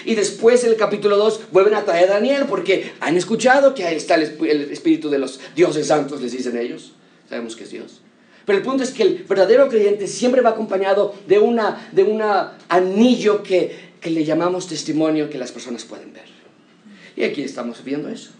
[0.04, 3.84] Y después en el capítulo 2 vuelven a traer a Daniel porque han escuchado que
[3.84, 4.22] ahí está el,
[4.70, 6.92] espíritu de los dioses santos, les dicen ellos.
[7.28, 8.00] Sabemos que es Dios.
[8.44, 11.60] Pero el punto es que el verdadero creyente siempre va acompañado de un
[11.92, 16.24] de una anillo que, que le llamamos testimonio que las personas pueden ver.
[17.16, 18.30] Y aquí estamos viendo eso.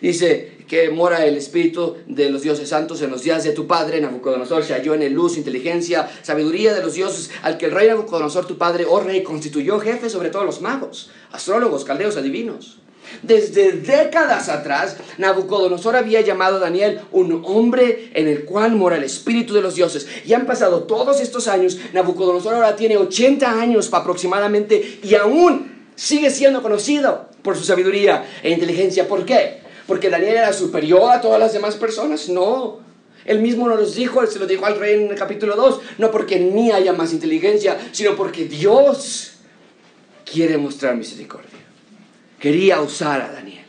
[0.00, 4.00] Dice que mora el espíritu de los dioses santos en los días de tu padre,
[4.00, 7.88] Nabucodonosor, se halló en el luz, inteligencia, sabiduría de los dioses, al que el rey
[7.88, 12.78] Nabucodonosor, tu padre, oh rey, constituyó jefe sobre todos los magos, astrólogos, caldeos, adivinos.
[13.22, 19.04] Desde décadas atrás, Nabucodonosor había llamado a Daniel un hombre en el cual mora el
[19.04, 20.06] espíritu de los dioses.
[20.24, 21.78] Y han pasado todos estos años.
[21.92, 28.50] Nabucodonosor ahora tiene 80 años aproximadamente y aún sigue siendo conocido por su sabiduría e
[28.50, 29.08] inteligencia.
[29.08, 29.59] ¿Por qué?
[29.90, 32.28] Porque Daniel era superior a todas las demás personas.
[32.28, 32.78] No.
[33.24, 35.80] Él mismo nos lo dijo, él se lo dijo al rey en el capítulo 2.
[35.98, 39.32] No porque en mí haya más inteligencia, sino porque Dios
[40.24, 41.58] quiere mostrar misericordia.
[42.38, 43.64] Quería usar a Daniel.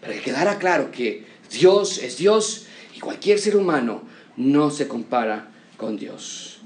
[0.00, 4.04] Para que quedara claro que Dios es Dios y cualquier ser humano
[4.36, 6.60] no se compara con Dios.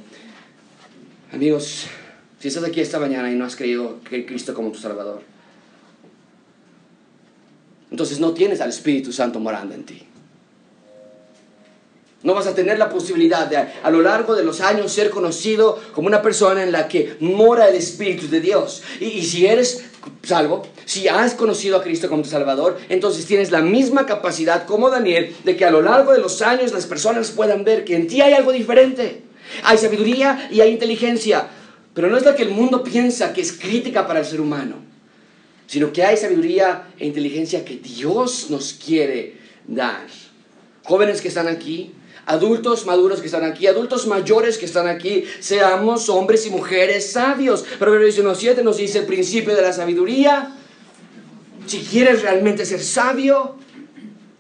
[1.33, 1.87] Amigos,
[2.39, 5.23] si estás aquí esta mañana y no has creído que Cristo como tu Salvador,
[7.95, 10.03] entonces no tienes al Espíritu Santo morando en ti.
[12.25, 15.81] No vas a tener la posibilidad de a lo largo de los años ser conocido
[15.95, 18.83] como una persona en la que mora el Espíritu de Dios.
[18.99, 19.85] Y, si eres
[20.25, 24.91] salvo, si has conocido a Cristo como tu Salvador, entonces tienes la misma capacidad como
[24.91, 28.09] Daniel de que a lo largo de los años las personas puedan ver que en
[28.09, 29.23] ti hay algo diferente.
[29.63, 31.47] Hay sabiduría y hay inteligencia,
[31.95, 34.94] pero no es la que el mundo piensa que es crítica para el ser humano
[35.67, 40.07] sino que hay sabiduría e inteligencia que Dios nos quiere dar.
[40.83, 41.93] Jóvenes que están aquí,
[42.27, 47.65] adultos maduros que están aquí, adultos mayores que están aquí, seamos hombres y mujeres sabios.
[47.79, 50.55] Proverbios 1.7 nos dice el principio de la sabiduría.
[51.67, 53.57] Si quieres realmente ser sabio,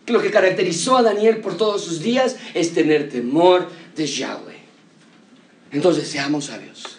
[0.06, 4.54] lo que caracterizó a Daniel por todos sus días es tener temor de Yahweh.
[5.72, 6.98] Entonces seamos sabios,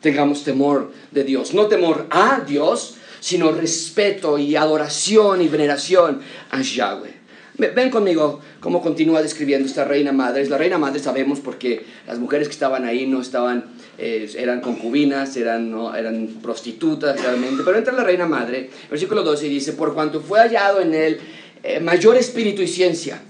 [0.00, 6.60] tengamos temor de Dios, no temor a Dios, sino respeto y adoración y veneración a
[6.60, 7.14] Yahweh.
[7.56, 10.42] Ven conmigo cómo continúa describiendo esta reina madre.
[10.42, 14.60] Es la reina madre sabemos porque las mujeres que estaban ahí no estaban, eh, eran
[14.60, 17.62] concubinas, eran, eran prostitutas realmente.
[17.64, 21.20] Pero entra la reina madre, versículo 12 dice, por cuanto fue hallado en él
[21.62, 23.22] eh, mayor espíritu y ciencia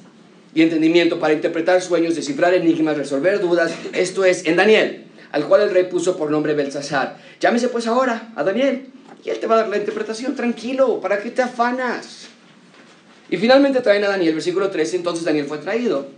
[0.55, 5.61] y entendimiento para interpretar sueños, descifrar enigmas, resolver dudas, esto es en Daniel, al cual
[5.61, 7.19] el rey puso por nombre Belsasar.
[7.41, 8.87] Llámese pues ahora a Daniel
[9.25, 12.27] y te va a dar la interpretación, tranquilo, ¿para qué te afanas?
[13.31, 16.09] Y finalmente traen a Daniel, versículo 13, entonces Daniel fue traído.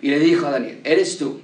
[0.00, 1.40] Y le dijo a Daniel, eres tú,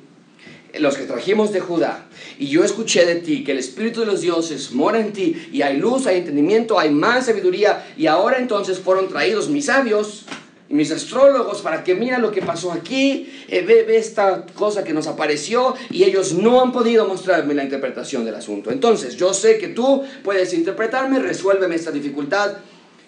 [0.78, 2.06] los que trajimos de Judá,
[2.38, 5.62] y yo escuché de ti que el Espíritu de los dioses mora en ti, y
[5.62, 10.26] hay luz, hay entendimiento, hay más sabiduría, y ahora entonces fueron traídos mis sabios
[10.74, 15.06] mis astrólogos para que mira lo que pasó aquí, eh, ve, esta cosa que nos
[15.06, 18.72] apareció y ellos no han podido mostrarme la interpretación del asunto.
[18.72, 22.56] Entonces, yo sé que tú puedes interpretarme, resuélveme esta dificultad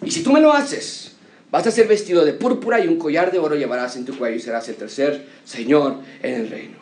[0.01, 1.17] y si tú me lo haces,
[1.51, 4.37] vas a ser vestido de púrpura y un collar de oro llevarás en tu cuello
[4.37, 6.77] y serás el tercer señor en el reino.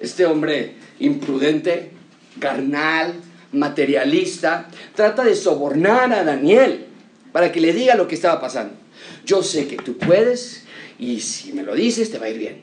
[0.00, 1.92] Este hombre imprudente,
[2.38, 3.14] carnal,
[3.52, 6.88] materialista, trata de sobornar a Daniel
[7.32, 8.77] para que le diga lo que estaba pasando
[9.28, 10.64] yo sé que tú puedes
[10.98, 12.62] y si me lo dices te va a ir bien.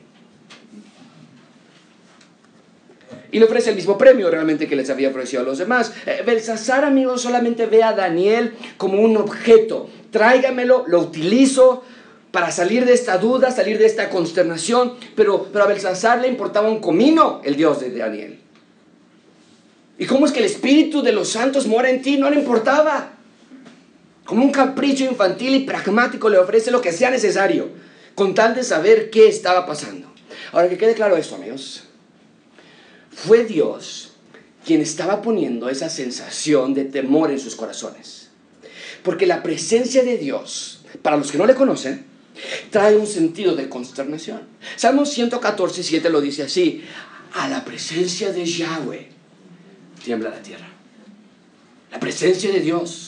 [3.30, 5.92] Y le ofrece el mismo premio realmente que les había ofrecido a los demás.
[6.06, 9.88] Eh, Belsasar, amigos, solamente ve a Daniel como un objeto.
[10.10, 11.84] Tráigamelo, lo utilizo
[12.32, 14.94] para salir de esta duda, salir de esta consternación.
[15.14, 18.40] Pero, pero a Belsasar le importaba un comino el Dios de Daniel.
[19.98, 22.16] ¿Y cómo es que el Espíritu de los santos mora en ti?
[22.16, 23.15] No le importaba
[24.26, 27.70] como un capricho infantil y pragmático, le ofrece lo que sea necesario,
[28.14, 30.12] con tal de saber qué estaba pasando.
[30.52, 31.84] Ahora que quede claro esto, amigos,
[33.14, 34.12] fue Dios
[34.64, 38.30] quien estaba poniendo esa sensación de temor en sus corazones.
[39.04, 42.04] Porque la presencia de Dios, para los que no le conocen,
[42.70, 44.42] trae un sentido de consternación.
[44.74, 46.82] Salmo 114, 7 lo dice así,
[47.32, 49.08] a la presencia de Yahweh
[50.04, 50.68] tiembla la tierra.
[51.92, 53.05] La presencia de Dios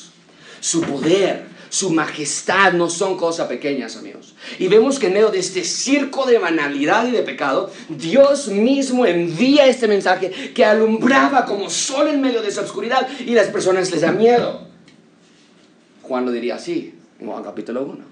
[0.60, 4.34] su poder, su majestad no son cosas pequeñas, amigos.
[4.58, 9.06] Y vemos que en medio de este circo de banalidad y de pecado, Dios mismo
[9.06, 13.90] envía este mensaje que alumbraba como sol en medio de esa oscuridad y las personas
[13.90, 14.66] les da miedo.
[16.02, 18.04] Juan lo diría así, en Juan capítulo 1.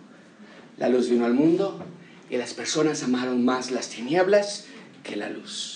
[0.79, 1.83] La luz vino al mundo
[2.29, 4.67] y las personas amaron más las tinieblas
[5.03, 5.76] que la luz.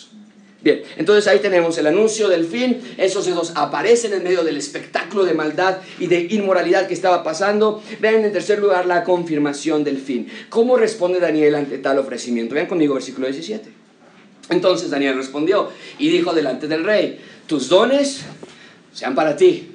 [0.63, 2.81] Bien, entonces ahí tenemos el anuncio del fin.
[2.99, 7.83] Esos dos aparecen en medio del espectáculo de maldad y de inmoralidad que estaba pasando.
[7.99, 10.29] Vean en tercer lugar la confirmación del fin.
[10.51, 12.55] ¿Cómo responde Daniel ante tal ofrecimiento?
[12.55, 13.71] Vean conmigo versículo 17.
[14.51, 18.23] Entonces Daniel respondió y dijo delante del rey, tus dones
[18.93, 19.71] sean para ti.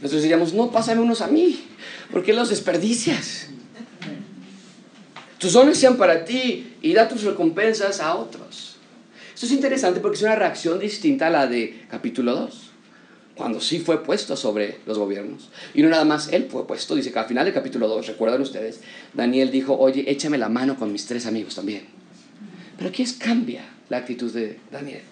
[0.00, 1.66] Nosotros diríamos, no, pásame unos a mí.
[2.10, 3.48] ¿Por qué los desperdicias?
[5.38, 8.77] Tus dones sean para ti y da tus recompensas a otros.
[9.38, 12.70] Esto es interesante porque es una reacción distinta a la de capítulo 2,
[13.36, 15.50] cuando sí fue puesto sobre los gobiernos.
[15.74, 18.42] Y no nada más él fue puesto, dice que al final del capítulo 2, recuerdan
[18.42, 18.80] ustedes,
[19.14, 21.84] Daniel dijo, oye, échame la mano con mis tres amigos también.
[22.78, 25.02] Pero aquí es cambia la actitud de Daniel.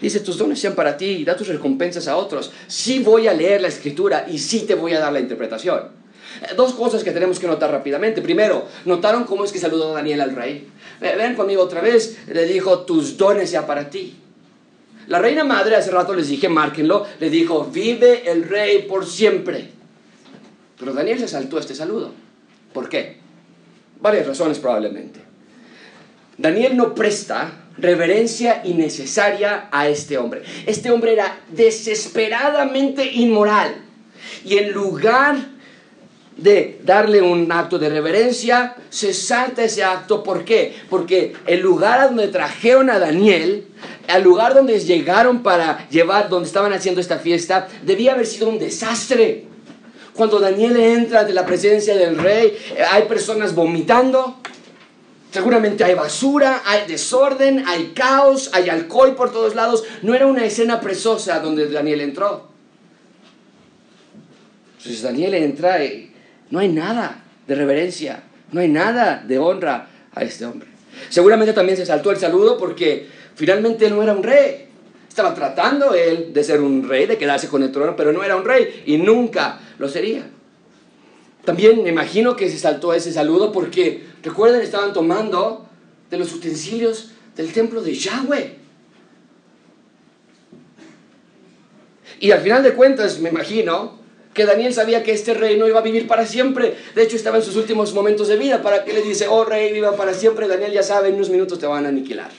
[0.00, 2.52] Dice, tus dones sean para ti y da tus recompensas a otros.
[2.68, 6.01] Sí voy a leer la escritura y sí te voy a dar la interpretación.
[6.56, 8.20] Dos cosas que tenemos que notar rápidamente.
[8.20, 10.68] Primero, ¿notaron cómo es que saludó Daniel al rey?
[11.00, 12.18] Ven conmigo otra vez.
[12.28, 14.16] Le dijo, tus dones ya para ti.
[15.06, 19.70] La reina madre, hace rato les dije, márquenlo, le dijo, vive el rey por siempre.
[20.78, 22.12] Pero Daniel se saltó este saludo.
[22.72, 23.18] ¿Por qué?
[24.00, 25.20] Varias razones probablemente.
[26.38, 30.42] Daniel no presta reverencia innecesaria a este hombre.
[30.66, 33.76] Este hombre era desesperadamente inmoral.
[34.44, 35.36] Y en lugar
[36.36, 40.22] de darle un acto de reverencia, se salta ese acto.
[40.22, 40.74] ¿Por qué?
[40.88, 43.66] Porque el lugar a donde trajeron a Daniel,
[44.08, 48.58] al lugar donde llegaron para llevar, donde estaban haciendo esta fiesta, debía haber sido un
[48.58, 49.46] desastre.
[50.14, 54.36] Cuando Daniel entra ante la presencia del rey, eh, hay personas vomitando,
[55.30, 59.84] seguramente hay basura, hay desorden, hay caos, hay alcohol por todos lados.
[60.02, 62.52] No era una escena presosa donde Daniel entró.
[64.76, 66.11] Entonces Daniel entra y
[66.52, 70.68] no hay nada de reverencia, no hay nada de honra a este hombre.
[71.08, 74.66] Seguramente también se saltó el saludo porque finalmente no era un rey.
[75.08, 78.36] Estaba tratando él de ser un rey, de quedarse con el trono, pero no era
[78.36, 80.28] un rey y nunca lo sería.
[81.42, 85.66] También me imagino que se saltó ese saludo porque, recuerden, estaban tomando
[86.10, 88.58] de los utensilios del templo de Yahweh.
[92.20, 94.01] Y al final de cuentas, me imagino,
[94.34, 96.76] que Daniel sabía que este rey no iba a vivir para siempre.
[96.94, 98.62] De hecho, estaba en sus últimos momentos de vida.
[98.62, 100.48] ¿Para qué le dice, oh rey, viva para siempre?
[100.48, 102.30] Daniel ya sabe, en unos minutos te van a aniquilar.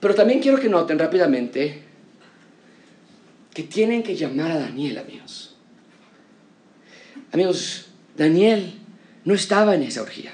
[0.00, 1.82] Pero también quiero que noten rápidamente
[3.54, 5.54] que tienen que llamar a Daniel, amigos.
[7.32, 7.86] Amigos,
[8.16, 8.74] Daniel
[9.24, 10.32] no estaba en esa orgía.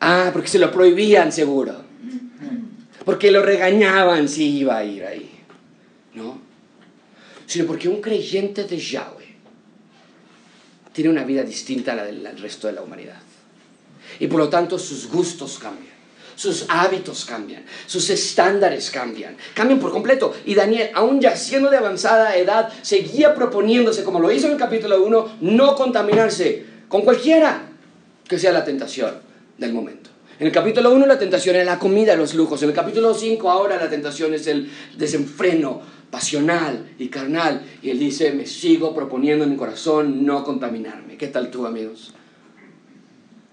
[0.00, 1.84] Ah, porque se lo prohibían seguro.
[3.04, 5.27] Porque lo regañaban si iba a ir ahí.
[6.18, 6.38] ¿No?
[7.46, 9.28] Sino porque un creyente de Yahweh
[10.92, 13.20] tiene una vida distinta a la del resto de la humanidad.
[14.18, 15.94] Y por lo tanto sus gustos cambian,
[16.34, 20.34] sus hábitos cambian, sus estándares cambian, cambian por completo.
[20.44, 24.58] Y Daniel, aún ya siendo de avanzada edad, seguía proponiéndose, como lo hizo en el
[24.58, 27.62] capítulo 1, no contaminarse con cualquiera
[28.26, 29.14] que sea la tentación
[29.56, 30.10] del momento.
[30.40, 32.62] En el capítulo 1 la tentación era la comida, los lujos.
[32.62, 37.62] En el capítulo 5 ahora la tentación es el desenfreno, pasional y carnal.
[37.82, 41.16] Y él dice, me sigo proponiendo en mi corazón no contaminarme.
[41.16, 42.14] ¿Qué tal tú, amigos?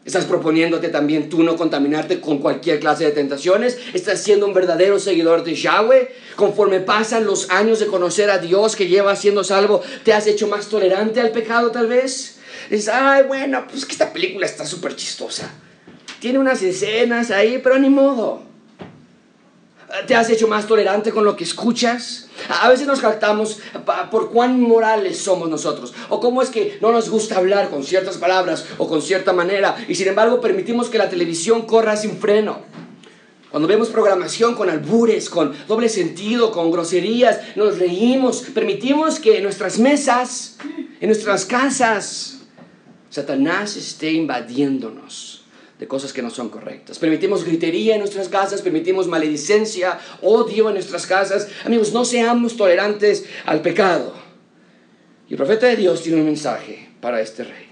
[0.06, 3.80] ¿Estás proponiéndote también tú no contaminarte con cualquier clase de tentaciones?
[3.95, 6.14] ¿Estás siendo un verdadero seguidor de Yahweh?
[6.36, 10.47] Conforme pasan los años de conocer a Dios que lleva siendo salvo, ¿te has hecho
[10.47, 12.38] más tolerante al pecado tal vez?
[12.70, 15.51] Dices, ay, bueno, pues que esta película está súper chistosa.
[16.20, 18.43] Tiene unas escenas ahí, pero ni modo.
[20.08, 22.28] ¿Te has hecho más tolerante con lo que escuchas?
[22.62, 23.60] A veces nos jactamos
[24.10, 28.18] por cuán morales somos nosotros, o cómo es que no nos gusta hablar con ciertas
[28.18, 32.60] palabras o con cierta manera, y sin embargo permitimos que la televisión corra sin freno.
[33.52, 39.44] Cuando vemos programación con albures, con doble sentido, con groserías, nos reímos, permitimos que en
[39.44, 40.58] nuestras mesas,
[41.00, 42.40] en nuestras casas,
[43.10, 45.35] Satanás esté invadiéndonos
[45.80, 47.00] de cosas que no son correctas.
[47.00, 51.48] Permitimos gritería en nuestras casas, permitimos maledicencia, odio en nuestras casas.
[51.66, 54.14] Amigos, no seamos tolerantes al pecado.
[55.28, 57.66] Y el profeta de Dios tiene un mensaje para este rey.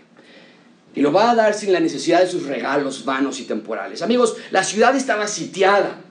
[0.95, 4.01] Y lo va a dar sin la necesidad de sus regalos vanos y temporales.
[4.01, 6.01] Amigos, la ciudad estaba sitiada.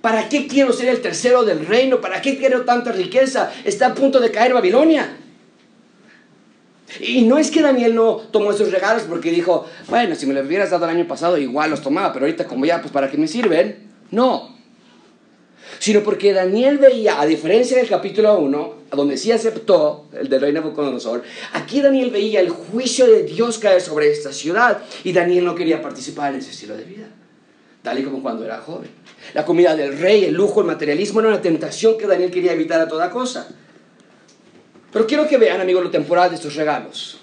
[0.00, 2.00] ¿Para qué quiero ser el tercero del reino?
[2.00, 3.52] ¿Para qué quiero tanta riqueza?
[3.64, 5.16] Está a punto de caer Babilonia.
[7.00, 10.46] Y no es que Daniel no tomó esos regalos porque dijo, bueno, si me los
[10.46, 13.16] hubieras dado el año pasado, igual los tomaba, pero ahorita como ya, pues para qué
[13.16, 13.90] me sirven.
[14.10, 14.54] No.
[15.78, 20.52] Sino porque Daniel veía, a diferencia del capítulo 1, donde sí aceptó el del rey
[20.52, 21.22] Nabucodonosor,
[21.52, 25.82] aquí Daniel veía el juicio de Dios caer sobre esta ciudad y Daniel no quería
[25.82, 27.06] participar en ese estilo de vida,
[27.82, 28.90] tal y como cuando era joven.
[29.32, 32.80] La comida del rey, el lujo, el materialismo era una tentación que Daniel quería evitar
[32.80, 33.48] a toda cosa.
[34.94, 37.18] Pero quiero que vean, amigos, lo temporal de estos regalos.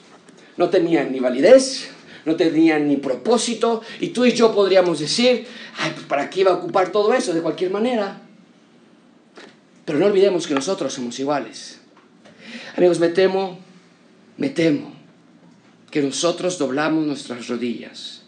[0.57, 1.88] No tenían ni validez,
[2.26, 5.47] no tenían ni propósito, y tú y yo podríamos decir,
[5.78, 8.24] ay, pues ¿para qué iba a ocupar todo eso de cualquier manera?
[9.86, 11.80] Pero no olvidemos que nosotros somos iguales.
[12.76, 13.57] Amigos, me temo,
[14.36, 14.93] me temo
[15.91, 18.24] que nosotros doblamos nuestras rodillas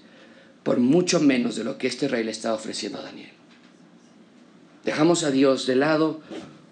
[0.64, 3.32] por mucho menos de lo que este rey le está ofreciendo a Daniel.
[4.86, 6.22] Dejamos a Dios de lado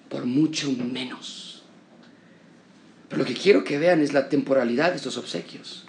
[0.08, 1.51] por mucho menos.
[3.12, 5.84] Pero lo que quiero que vean es la temporalidad de estos obsequios.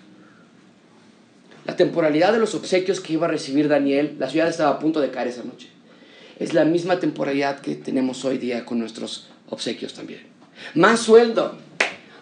[1.65, 5.01] La temporalidad de los obsequios que iba a recibir Daniel, la ciudad estaba a punto
[5.01, 5.69] de caer esa noche.
[6.41, 10.23] Es la misma temporalidad que tenemos hoy día con nuestros obsequios también.
[10.75, 11.57] Más sueldo,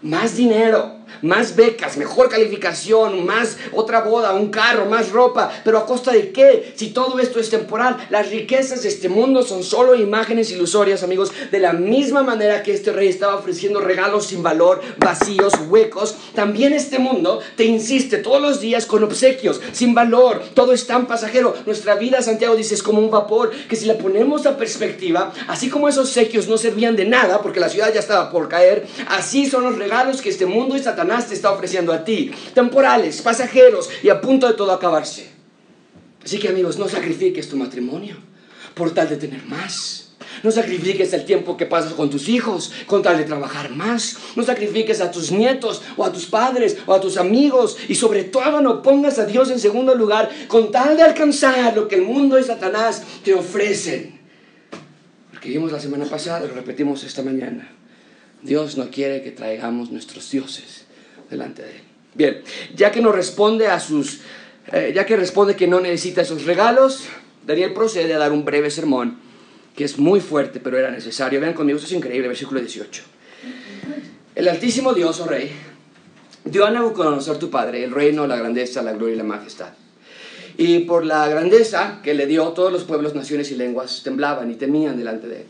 [0.03, 5.87] más dinero, más becas, mejor calificación, más otra boda, un carro, más ropa, pero a
[5.87, 6.73] costa de qué?
[6.77, 11.33] Si todo esto es temporal, las riquezas de este mundo son solo imágenes ilusorias, amigos,
[11.51, 16.73] de la misma manera que este rey estaba ofreciendo regalos sin valor, vacíos, huecos, también
[16.73, 21.55] este mundo te insiste todos los días con obsequios sin valor, todo es tan pasajero.
[21.67, 25.69] Nuestra vida, Santiago dice, es como un vapor que si la ponemos a perspectiva, así
[25.69, 29.47] como esos obsequios no servían de nada porque la ciudad ya estaba por caer, así
[29.47, 33.89] son los regalos que este mundo y Satanás te está ofreciendo a ti, temporales, pasajeros
[34.03, 35.31] y a punto de todo acabarse.
[36.23, 38.17] Así que amigos, no sacrifiques tu matrimonio
[38.75, 40.11] por tal de tener más.
[40.43, 44.19] No sacrifiques el tiempo que pasas con tus hijos con tal de trabajar más.
[44.37, 47.79] No sacrifiques a tus nietos o a tus padres o a tus amigos.
[47.89, 51.89] Y sobre todo no pongas a Dios en segundo lugar con tal de alcanzar lo
[51.89, 54.21] que el mundo y Satanás te ofrecen.
[55.31, 57.73] Porque vimos la semana pasada, lo repetimos esta mañana.
[58.43, 60.90] Dios no quiere que traigamos nuestros dioses
[61.31, 61.83] delante de él.
[62.15, 62.43] Bien,
[62.75, 64.21] ya que nos responde a sus,
[64.73, 67.05] eh, ya que responde que no necesita esos regalos,
[67.47, 69.19] Daniel procede a dar un breve sermón
[69.77, 71.41] que es muy fuerte, pero era necesario.
[71.41, 73.03] Vean conmigo, esto es increíble, versículo 18.
[74.35, 75.53] El Altísimo Dios, oh Rey,
[76.45, 79.71] dio a Nabucodonosor tu padre el reino, la grandeza, la gloria y la majestad.
[80.57, 84.57] Y por la grandeza que le dio, todos los pueblos, naciones y lenguas temblaban y
[84.57, 85.47] temían delante de él.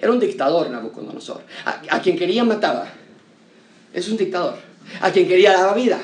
[0.00, 1.42] Era un dictador Nabucodonosor.
[1.66, 2.88] A, a quien quería mataba.
[3.92, 4.69] Es un dictador
[5.00, 6.00] a quien quería daba vida.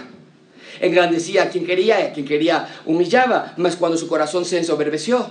[0.81, 5.31] Engrandecía a quien quería, a quien quería humillaba, mas cuando su corazón se ensoberbeció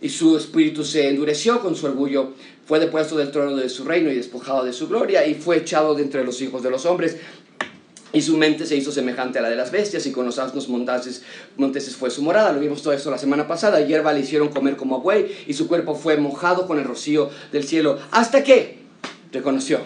[0.00, 2.32] y su espíritu se endureció con su orgullo,
[2.66, 5.94] fue depuesto del trono de su reino y despojado de su gloria y fue echado
[5.94, 7.18] de entre los hijos de los hombres.
[8.12, 10.68] Y su mente se hizo semejante a la de las bestias, y con los asnos
[10.68, 12.52] monteses fue su morada.
[12.52, 13.80] Lo vimos todo esto la semana pasada.
[13.80, 17.30] Hierba le hicieron comer como a buey, y su cuerpo fue mojado con el rocío
[17.52, 18.00] del cielo.
[18.10, 18.78] Hasta que
[19.32, 19.78] reconoció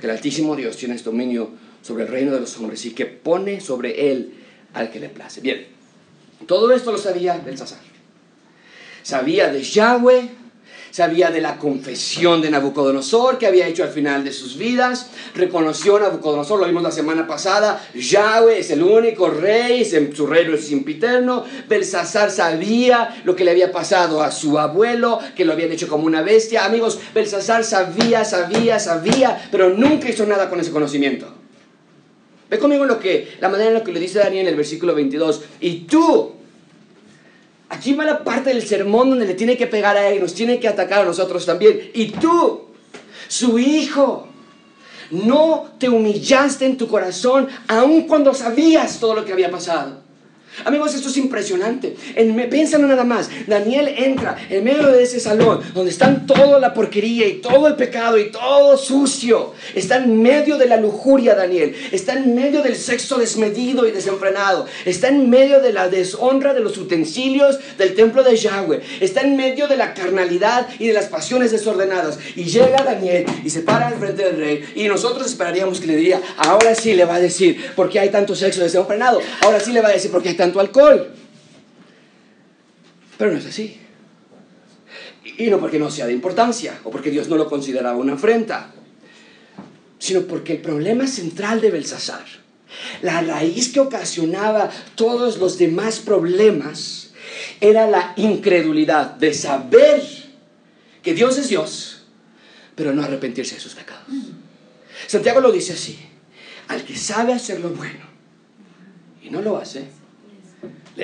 [0.00, 1.50] que el Altísimo Dios tiene dominio
[1.82, 4.34] sobre el reino de los hombres y que pone sobre él
[4.74, 5.40] al que le place.
[5.40, 5.66] Bien,
[6.46, 7.78] todo esto lo sabía Belsasar.
[9.02, 10.28] Sabía de Yahweh,
[10.90, 15.96] sabía de la confesión de Nabucodonosor que había hecho al final de sus vidas, reconoció
[15.96, 20.70] a Nabucodonosor, lo vimos la semana pasada, Yahweh es el único rey, su reino es
[20.70, 25.88] impiterno, Belsasar sabía lo que le había pasado a su abuelo, que lo habían hecho
[25.88, 26.64] como una bestia.
[26.64, 31.39] Amigos, Belsasar sabía, sabía, sabía, pero nunca hizo nada con ese conocimiento.
[32.50, 34.94] Ve conmigo lo que, la manera en la que le dice Daniel en el versículo
[34.94, 35.42] 22.
[35.60, 36.32] Y tú,
[37.68, 40.58] aquí va la parte del sermón donde le tiene que pegar a él nos tiene
[40.58, 41.90] que atacar a nosotros también.
[41.94, 42.66] Y tú,
[43.28, 44.26] su hijo,
[45.12, 50.09] no te humillaste en tu corazón aun cuando sabías todo lo que había pasado.
[50.64, 51.96] Amigos, esto es impresionante.
[52.50, 53.30] Piénsalo nada más.
[53.46, 57.76] Daniel entra en medio de ese salón donde están toda la porquería y todo el
[57.76, 59.54] pecado y todo sucio.
[59.74, 61.74] Está en medio de la lujuria, Daniel.
[61.92, 64.66] Está en medio del sexo desmedido y desenfrenado.
[64.84, 68.80] Está en medio de la deshonra de los utensilios del templo de Yahweh.
[69.00, 72.18] Está en medio de la carnalidad y de las pasiones desordenadas.
[72.36, 74.64] Y llega Daniel y se para al frente del rey.
[74.74, 78.10] Y nosotros esperaríamos que le diría, ahora sí le va a decir, ¿por qué hay
[78.10, 79.20] tanto sexo desenfrenado?
[79.42, 81.12] Ahora sí le va a decir, ¿por qué hay tanto alcohol.
[83.18, 83.76] Pero no es así.
[85.36, 88.72] Y no porque no sea de importancia o porque Dios no lo consideraba una afrenta,
[89.98, 92.24] sino porque el problema central de Belsasar,
[93.02, 97.10] la raíz que ocasionaba todos los demás problemas,
[97.60, 100.02] era la incredulidad de saber
[101.02, 102.04] que Dios es Dios,
[102.74, 104.06] pero no arrepentirse de sus pecados.
[105.06, 105.98] Santiago lo dice así,
[106.68, 108.06] al que sabe hacer lo bueno
[109.22, 109.99] y no lo hace,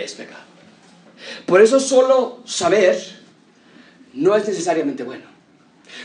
[0.04, 0.44] es pecado.
[1.46, 3.00] Por eso solo saber
[4.12, 5.24] no es necesariamente bueno.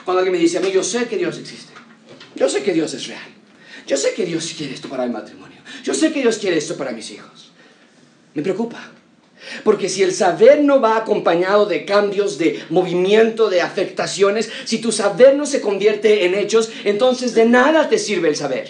[0.06, 1.74] Cuando alguien me dice a mí, yo sé que Dios existe,
[2.36, 3.30] yo sé que Dios es real,
[3.88, 6.78] yo sé que Dios quiere esto para mi matrimonio, yo sé que Dios quiere esto
[6.78, 7.52] para mis hijos,
[8.34, 8.92] me preocupa.
[9.64, 14.92] Porque si el saber no va acompañado de cambios, de movimiento, de afectaciones, si tu
[14.92, 18.70] saber no se convierte en hechos, entonces de nada te sirve el saber.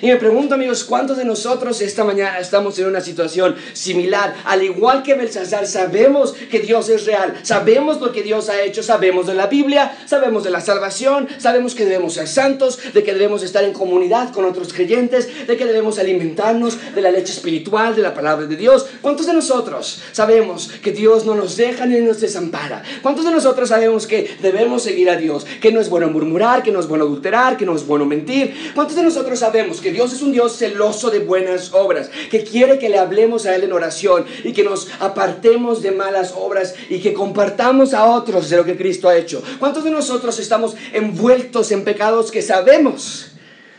[0.00, 4.34] Y me pregunto, amigos, ¿cuántos de nosotros esta mañana estamos en una situación similar?
[4.44, 8.82] Al igual que Belsasar, sabemos que Dios es real, sabemos lo que Dios ha hecho,
[8.82, 13.12] sabemos de la Biblia, sabemos de la salvación, sabemos que debemos ser santos, de que
[13.12, 17.94] debemos estar en comunidad con otros creyentes, de que debemos alimentarnos de la leche espiritual,
[17.94, 18.86] de la palabra de Dios.
[19.02, 22.82] ¿Cuántos de nosotros sabemos que Dios no nos deja ni nos desampara?
[23.02, 25.44] ¿Cuántos de nosotros sabemos que debemos seguir a Dios?
[25.60, 28.72] Que no es bueno murmurar, que no es bueno adulterar, que no es bueno mentir.
[28.74, 32.78] ¿Cuántos de nosotros sabemos que Dios es un Dios celoso de buenas obras, que quiere
[32.78, 37.00] que le hablemos a Él en oración y que nos apartemos de malas obras y
[37.00, 39.42] que compartamos a otros de lo que Cristo ha hecho.
[39.58, 43.32] ¿Cuántos de nosotros estamos envueltos en pecados que sabemos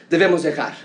[0.09, 0.75] debemos dejar?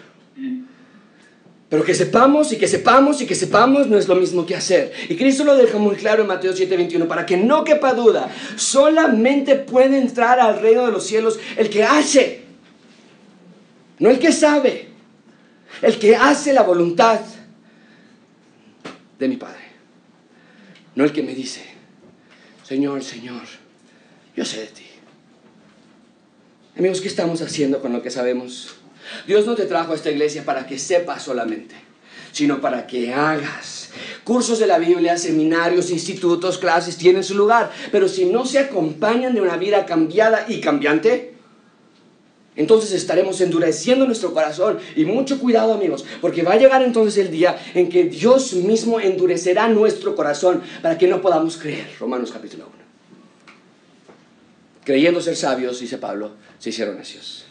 [1.69, 4.91] Pero que sepamos y que sepamos y que sepamos no es lo mismo que hacer.
[5.09, 9.55] Y Cristo lo deja muy claro en Mateo 7:21, para que no quepa duda, solamente
[9.57, 12.43] puede entrar al reino de los cielos el que hace,
[13.99, 14.88] no el que sabe
[15.83, 17.21] el que hace la voluntad
[19.19, 19.69] de mi Padre.
[20.95, 21.63] No el que me dice,
[22.65, 23.43] Señor, Señor,
[24.37, 24.87] yo sé de ti.
[26.77, 28.77] Amigos, ¿qué estamos haciendo con lo que sabemos?
[29.27, 31.75] Dios no te trajo a esta iglesia para que sepas solamente,
[32.33, 33.91] sino para que hagas.
[34.23, 39.35] Cursos de la Biblia, seminarios, institutos, clases tienen su lugar, pero si no se acompañan
[39.35, 41.38] de una vida cambiada y cambiante,
[42.59, 44.81] entonces estaremos endureciendo nuestro corazón.
[44.97, 48.99] Y mucho cuidado amigos, porque va a llegar entonces el día en que Dios mismo
[48.99, 51.89] endurecerá nuestro corazón para que no podamos creer.
[52.01, 52.75] Romanos capítulo 1.
[54.85, 57.47] Creyendo ser sabios, dice Pablo, se hicieron necios.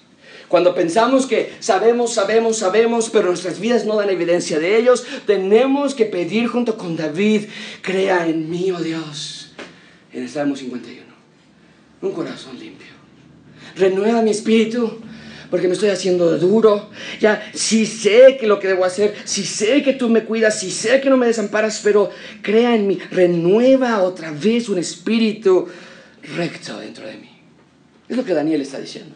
[0.49, 5.95] Cuando pensamos que sabemos, sabemos, sabemos, pero nuestras vidas no dan evidencia de ellos, tenemos
[5.95, 7.45] que pedir junto con David,
[7.81, 9.53] crea en mí, oh Dios,
[10.11, 11.03] en el Salmo 51,
[12.01, 12.96] un corazón limpio
[13.77, 14.99] renueva mi espíritu,
[15.49, 16.89] porque me estoy haciendo duro.
[17.19, 20.71] Ya, sí sé que lo que debo hacer, sí sé que tú me cuidas, sí
[20.71, 22.09] sé que no me desamparas, pero
[22.41, 25.67] crea en mí, renueva otra vez un espíritu
[26.35, 27.29] recto dentro de mí.
[28.09, 29.15] Es lo que Daniel está diciendo.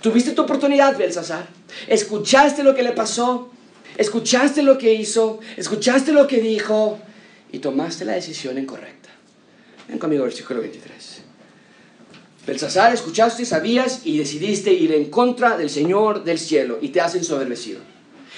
[0.00, 1.48] Tuviste tu oportunidad, Belsasar.
[1.86, 3.50] Escuchaste lo que le pasó,
[3.96, 6.98] escuchaste lo que hizo, escuchaste lo que dijo
[7.50, 9.08] y tomaste la decisión incorrecta.
[9.88, 11.27] Ven conmigo, versículo 23.
[12.46, 17.14] Belsasar, escuchaste, sabías y decidiste ir en contra del Señor del cielo y te has
[17.14, 17.80] ensoberbecido.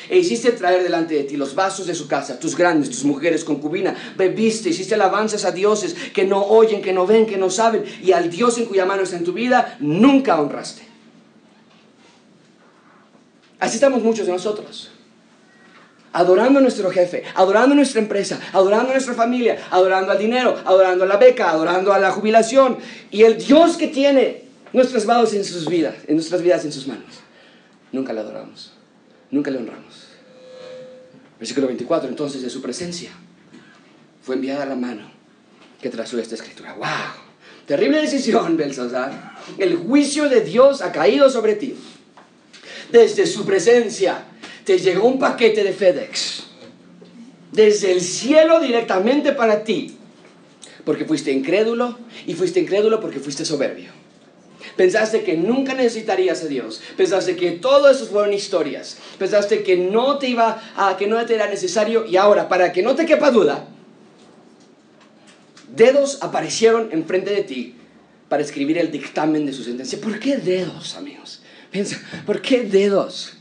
[0.08, 3.44] E hiciste traer delante de ti los vasos de su casa, tus grandes, tus mujeres,
[3.44, 7.84] concubina, bebiste, hiciste alabanzas a dioses que no oyen, que no ven, que no saben,
[8.02, 10.82] y al Dios en cuya mano está en tu vida, nunca honraste.
[13.60, 14.89] Así estamos muchos de nosotros
[16.12, 20.56] adorando a nuestro jefe, adorando a nuestra empresa, adorando a nuestra familia, adorando al dinero,
[20.64, 22.78] adorando a la beca, adorando a la jubilación
[23.10, 26.86] y el Dios que tiene nuestras manos en sus vidas, en nuestras vidas en sus
[26.86, 27.20] manos.
[27.92, 28.72] Nunca le adoramos,
[29.30, 30.08] nunca le honramos.
[31.38, 33.10] Versículo 24, entonces de su presencia
[34.22, 35.10] fue enviada la mano
[35.80, 36.74] que trazó esta escritura.
[36.74, 36.86] ¡Wow!
[37.66, 39.36] Terrible decisión, Belsasar.
[39.56, 41.76] El juicio de Dios ha caído sobre ti.
[42.92, 44.24] Desde su presencia
[44.64, 46.44] te llegó un paquete de FedEx
[47.52, 49.96] desde el cielo directamente para ti,
[50.84, 53.90] porque fuiste incrédulo y fuiste incrédulo porque fuiste soberbio.
[54.76, 56.80] Pensaste que nunca necesitarías a Dios.
[56.96, 58.98] Pensaste que todo eso fueron historias.
[59.18, 62.82] Pensaste que no te iba a que no te era necesario y ahora para que
[62.82, 63.66] no te quepa duda,
[65.74, 67.74] dedos aparecieron enfrente de ti
[68.28, 70.00] para escribir el dictamen de su sentencia.
[70.00, 71.42] ¿Por qué dedos, amigos?
[71.70, 73.39] Piensa, ¿por qué dedos?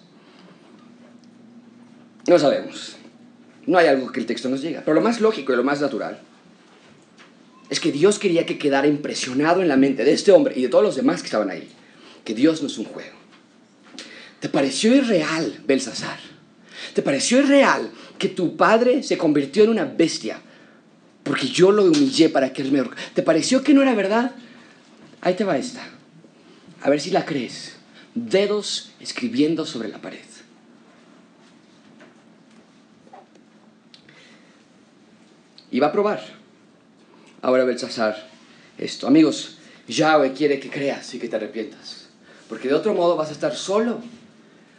[2.28, 2.96] No sabemos.
[3.66, 4.82] No hay algo que el texto nos diga.
[4.84, 6.20] Pero lo más lógico y lo más natural
[7.70, 10.70] es que Dios quería que quedara impresionado en la mente de este hombre y de
[10.70, 11.70] todos los demás que estaban ahí,
[12.24, 13.16] que Dios no es un juego.
[14.40, 16.20] ¿Te pareció irreal, Belsasar?
[16.94, 20.42] ¿Te pareció irreal que tu padre se convirtió en una bestia
[21.30, 22.84] porque yo lo humillé para que él me...
[23.14, 24.32] ¿Te pareció que no era verdad?
[25.22, 25.88] Ahí te va esta.
[26.82, 27.76] A ver si la crees.
[28.16, 30.29] Dedos escribiendo sobre la pared.
[35.72, 36.22] Y va a probar.
[37.42, 38.28] Ahora Belsasar,
[38.78, 39.08] esto.
[39.08, 39.58] Amigos,
[39.88, 42.08] Yahweh quiere que creas y que te arrepientas.
[42.48, 44.02] Porque de otro modo vas a estar solo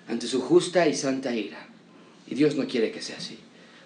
[0.09, 1.59] ante su justa y santa ira.
[2.27, 3.39] Y Dios no quiere que sea así.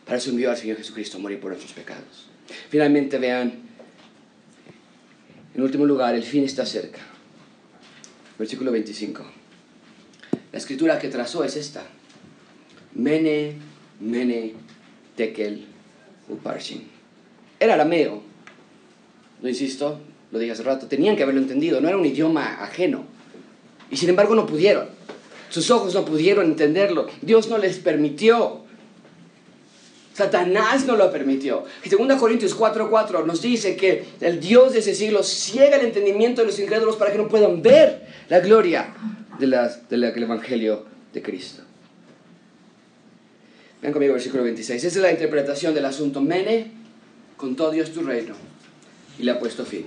[0.04, 2.26] Para eso envió al Señor Jesucristo a morir por nuestros pecados.
[2.68, 3.52] Finalmente vean,
[5.54, 7.00] en último lugar, el fin está cerca.
[8.38, 9.24] Versículo 25.
[10.52, 11.84] La escritura que trazó es esta.
[12.94, 13.56] Mene,
[14.00, 14.54] mene,
[15.16, 15.66] tekel,
[16.28, 16.93] uparshin.
[17.60, 18.22] Era arameo.
[19.42, 20.00] Lo insisto,
[20.32, 20.86] lo dije hace rato.
[20.86, 21.80] Tenían que haberlo entendido.
[21.80, 23.04] No era un idioma ajeno.
[23.90, 24.88] Y sin embargo no pudieron.
[25.50, 27.06] Sus ojos no pudieron entenderlo.
[27.22, 28.64] Dios no les permitió.
[30.14, 31.64] Satanás no lo permitió.
[31.84, 36.40] Y 2 Corintios 4:4 nos dice que el Dios de ese siglo ciega el entendimiento
[36.40, 38.94] de los incrédulos para que no puedan ver la gloria
[39.38, 41.62] del Evangelio de Cristo.
[43.82, 44.82] Vean conmigo versículo 26.
[44.82, 46.20] Esa es la interpretación del asunto.
[46.20, 46.70] Mene,
[47.56, 48.34] todo Dios tu reino
[49.18, 49.86] y le ha puesto fin.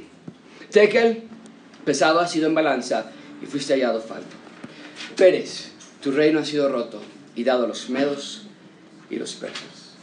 [0.72, 1.24] Tekel,
[1.86, 4.36] pesado ha sido en balanza y fuiste hallado falto.
[5.16, 5.72] Pérez,
[6.02, 7.02] tu reino ha sido roto
[7.36, 8.48] y dado a los medos
[9.10, 9.96] y los persas.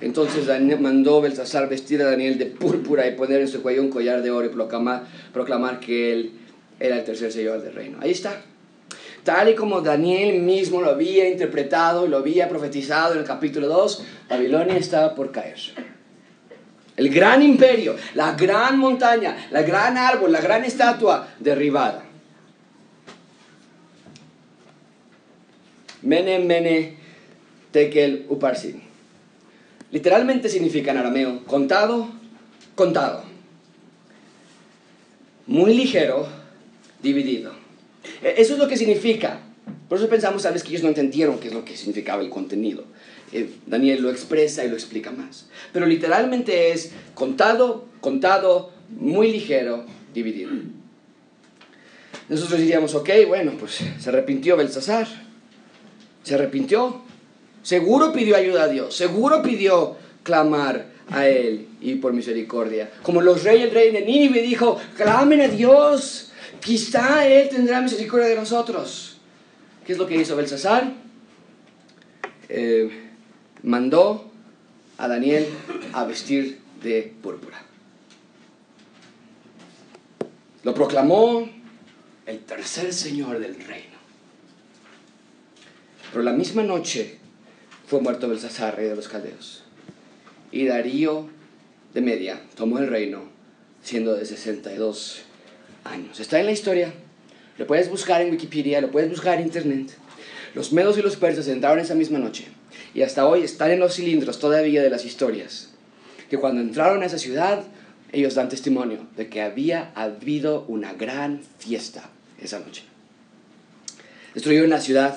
[0.00, 3.90] Entonces Daniel mandó Belsasar vestir a Daniel de púrpura y poner en su cuello un
[3.90, 6.32] collar de oro y proclamar, que él
[6.78, 7.98] era el tercer señor del reino.
[8.02, 8.42] Ahí está.
[9.24, 14.04] Tal y como Daniel mismo lo había interpretado, lo había profetizado en el capítulo 2,
[14.28, 15.58] Babilonia estaba por caer.
[16.96, 22.04] El gran imperio, la gran montaña, la gran árbol, la gran estatua derribada.
[26.02, 26.96] Mene, mene,
[27.70, 28.82] tekel, uparsin.
[29.90, 32.08] Literalmente significa en arameo contado,
[32.74, 33.24] contado.
[35.46, 36.26] Muy ligero,
[37.02, 37.52] dividido.
[38.22, 39.40] E, eso es lo que significa.
[39.88, 42.30] Por eso pensamos a veces que ellos no entendieron qué es lo que significaba el
[42.30, 42.84] contenido.
[43.32, 45.46] Eh, Daniel lo expresa y lo explica más.
[45.72, 50.50] Pero literalmente es contado, contado, muy ligero, dividido.
[52.28, 55.06] Nosotros diríamos, ok, bueno, pues se arrepintió Belsasar.
[56.22, 57.02] Se arrepintió,
[57.66, 62.92] Seguro pidió ayuda a Dios, seguro pidió clamar a Él y por misericordia.
[63.02, 68.28] Como los reyes, el rey de Nínive dijo, clamen a Dios, quizá Él tendrá misericordia
[68.28, 69.16] de nosotros.
[69.84, 70.92] ¿Qué es lo que hizo Belsasar?
[72.48, 73.05] Eh,
[73.66, 74.30] mandó
[74.96, 75.48] a Daniel
[75.92, 77.60] a vestir de púrpura.
[80.62, 81.48] Lo proclamó
[82.26, 83.96] el tercer señor del reino.
[86.12, 87.18] Pero la misma noche
[87.88, 89.64] fue muerto Belsasar, rey de los caldeos.
[90.52, 91.28] Y Darío
[91.92, 93.24] de Media tomó el reino
[93.82, 95.22] siendo de 62
[95.82, 96.20] años.
[96.20, 96.94] Está en la historia.
[97.58, 99.96] Lo puedes buscar en Wikipedia, lo puedes buscar en internet.
[100.54, 102.46] Los medos y los persas entraron esa misma noche
[102.96, 105.68] y hasta hoy están en los cilindros todavía de las historias.
[106.30, 107.62] Que cuando entraron a esa ciudad,
[108.10, 112.08] ellos dan testimonio de que había habido una gran fiesta
[112.40, 112.84] esa noche.
[114.32, 115.14] Destruyeron la ciudad,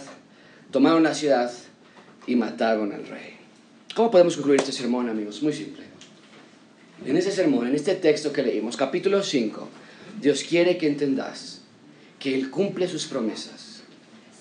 [0.72, 1.54] tomaron la ciudad
[2.28, 3.38] y mataron al rey.
[3.96, 5.42] ¿Cómo podemos concluir este sermón, amigos?
[5.42, 5.86] Muy simple.
[7.06, 9.70] En ese sermón, en este texto que leímos, capítulo 5,
[10.22, 11.62] Dios quiere que entendas
[12.20, 13.84] que Él cumple sus promesas,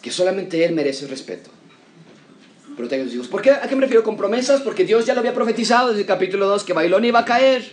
[0.03, 1.51] que solamente Él merece respeto.
[2.79, 4.61] Pero te digo, ¿por qué, ¿a qué me refiero con promesas?
[4.61, 7.65] Porque Dios ya lo había profetizado desde el capítulo 2 que Babilonia iba a caer.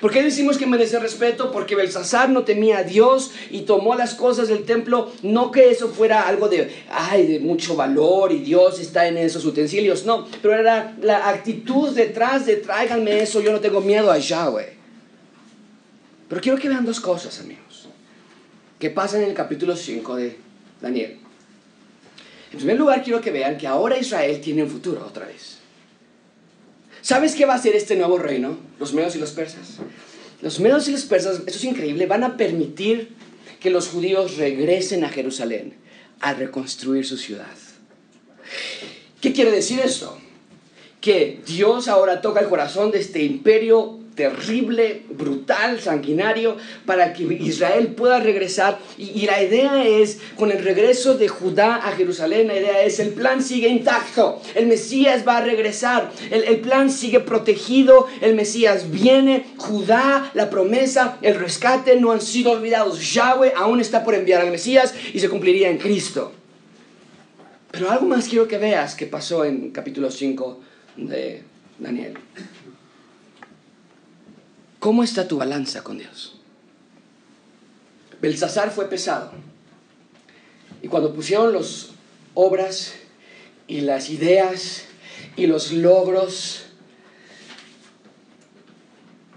[0.00, 1.52] ¿Por qué decimos que merece respeto?
[1.52, 5.86] Porque Belsasar no temía a Dios y tomó las cosas del templo, no que eso
[5.90, 10.56] fuera algo de, ay, de mucho valor y Dios está en esos utensilios, no, pero
[10.56, 14.76] era la actitud detrás de tráiganme eso, yo no tengo miedo a Yahweh.
[16.28, 17.88] Pero quiero que vean dos cosas, amigos,
[18.80, 20.36] que pasan en el capítulo 5 de
[20.82, 21.27] Daniel.
[22.52, 25.58] En primer lugar, quiero que vean que ahora Israel tiene un futuro otra vez.
[27.02, 28.58] ¿Sabes qué va a ser este nuevo reino?
[28.78, 29.78] Los medos y los persas.
[30.40, 33.14] Los medos y los persas, eso es increíble, van a permitir
[33.60, 35.74] que los judíos regresen a Jerusalén
[36.20, 37.46] a reconstruir su ciudad.
[39.20, 40.18] ¿Qué quiere decir esto?
[41.00, 47.94] Que Dios ahora toca el corazón de este imperio terrible, brutal, sanguinario, para que Israel
[47.94, 48.80] pueda regresar.
[48.98, 53.10] Y, la idea es, con el regreso de Judá a Jerusalén, la idea es, el
[53.10, 59.46] plan sigue intacto, el Mesías va a regresar, el, plan sigue protegido, el Mesías viene,
[59.56, 63.14] Judá, la promesa, el rescate no han sido olvidados.
[63.14, 66.32] Yahweh aún está por enviar al Mesías y se cumpliría en Cristo.
[67.70, 70.60] Pero algo más quiero que veas que pasó en capítulo 5
[70.96, 71.44] de
[71.78, 72.14] Daniel.
[74.78, 76.36] ¿Cómo está tu balanza con Dios?
[78.20, 79.32] Belsasar fue pesado.
[80.82, 81.88] Y cuando pusieron las
[82.34, 82.94] obras
[83.66, 84.84] y las ideas
[85.36, 86.66] y los logros,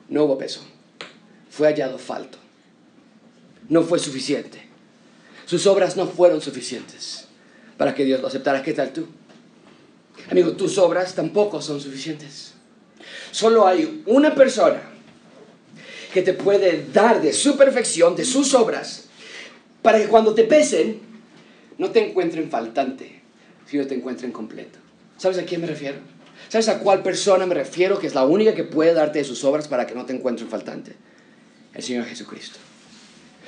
[0.10, 0.62] no hubo peso.
[1.50, 2.38] Fue hallado falto.
[3.70, 4.68] no fue suficiente.
[5.46, 7.26] Sus obras no fueron suficientes
[7.78, 8.62] para que Dios lo aceptara.
[8.62, 9.08] ¿Qué tal tú?
[10.30, 12.54] Amigo, tus obras tampoco son suficientes.
[13.32, 14.91] Solo hay una persona
[16.14, 19.06] que te puede dar de su perfección, de sus obras,
[19.82, 21.00] para que cuando te pesen,
[21.78, 23.22] no te encuentren faltante,
[23.66, 24.80] sino te encuentren completo.
[25.18, 25.98] ¿Sabes a quién me refiero?
[26.50, 29.44] ¿Sabes a cuál persona me refiero que es la única que puede darte de sus
[29.44, 30.96] obras para que no te encuentren faltante?
[31.74, 32.60] El Señor Jesucristo.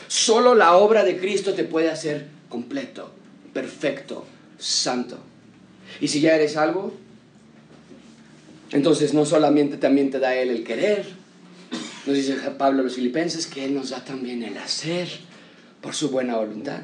[0.08, 3.12] Solo la obra de Cristo te puede hacer completo,
[3.52, 4.26] perfecto,
[4.58, 5.18] santo.
[6.00, 6.94] Y si ya eres algo,
[8.72, 11.23] entonces no solamente también te da Él el querer,
[12.06, 15.08] nos dice Pablo a los filipenses que Él nos da también el hacer
[15.82, 16.82] por su buena voluntad.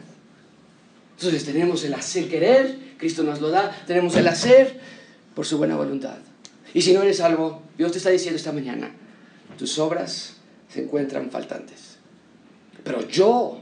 [1.17, 4.79] Entonces tenemos el hacer querer, Cristo nos lo da, tenemos el hacer
[5.35, 6.17] por su buena voluntad.
[6.73, 8.91] Y si no eres algo, Dios te está diciendo esta mañana,
[9.57, 10.35] tus obras
[10.71, 11.97] se encuentran faltantes.
[12.83, 13.59] Pero yo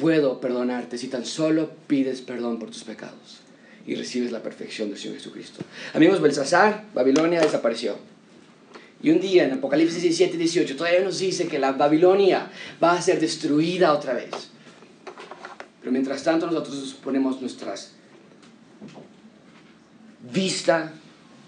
[0.00, 3.38] puedo perdonarte si tan solo pides perdón por tus pecados
[3.86, 5.64] y recibes la perfección del Señor Jesucristo.
[5.94, 7.96] Amigos, Belsasar, Babilonia desapareció.
[9.02, 12.50] Y un día en Apocalipsis 17 y 18 todavía nos dice que la Babilonia
[12.82, 14.30] va a ser destruida otra vez.
[15.80, 17.92] Pero mientras tanto nosotros ponemos nuestras
[20.32, 20.92] vista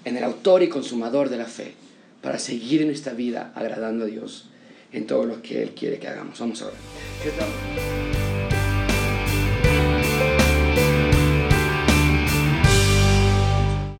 [0.04, 1.74] en el autor y consumador de la fe
[2.22, 4.48] para seguir en nuestra vida agradando a Dios
[4.92, 6.38] en todo lo que Él quiere que hagamos.
[6.38, 8.19] Vamos a ver.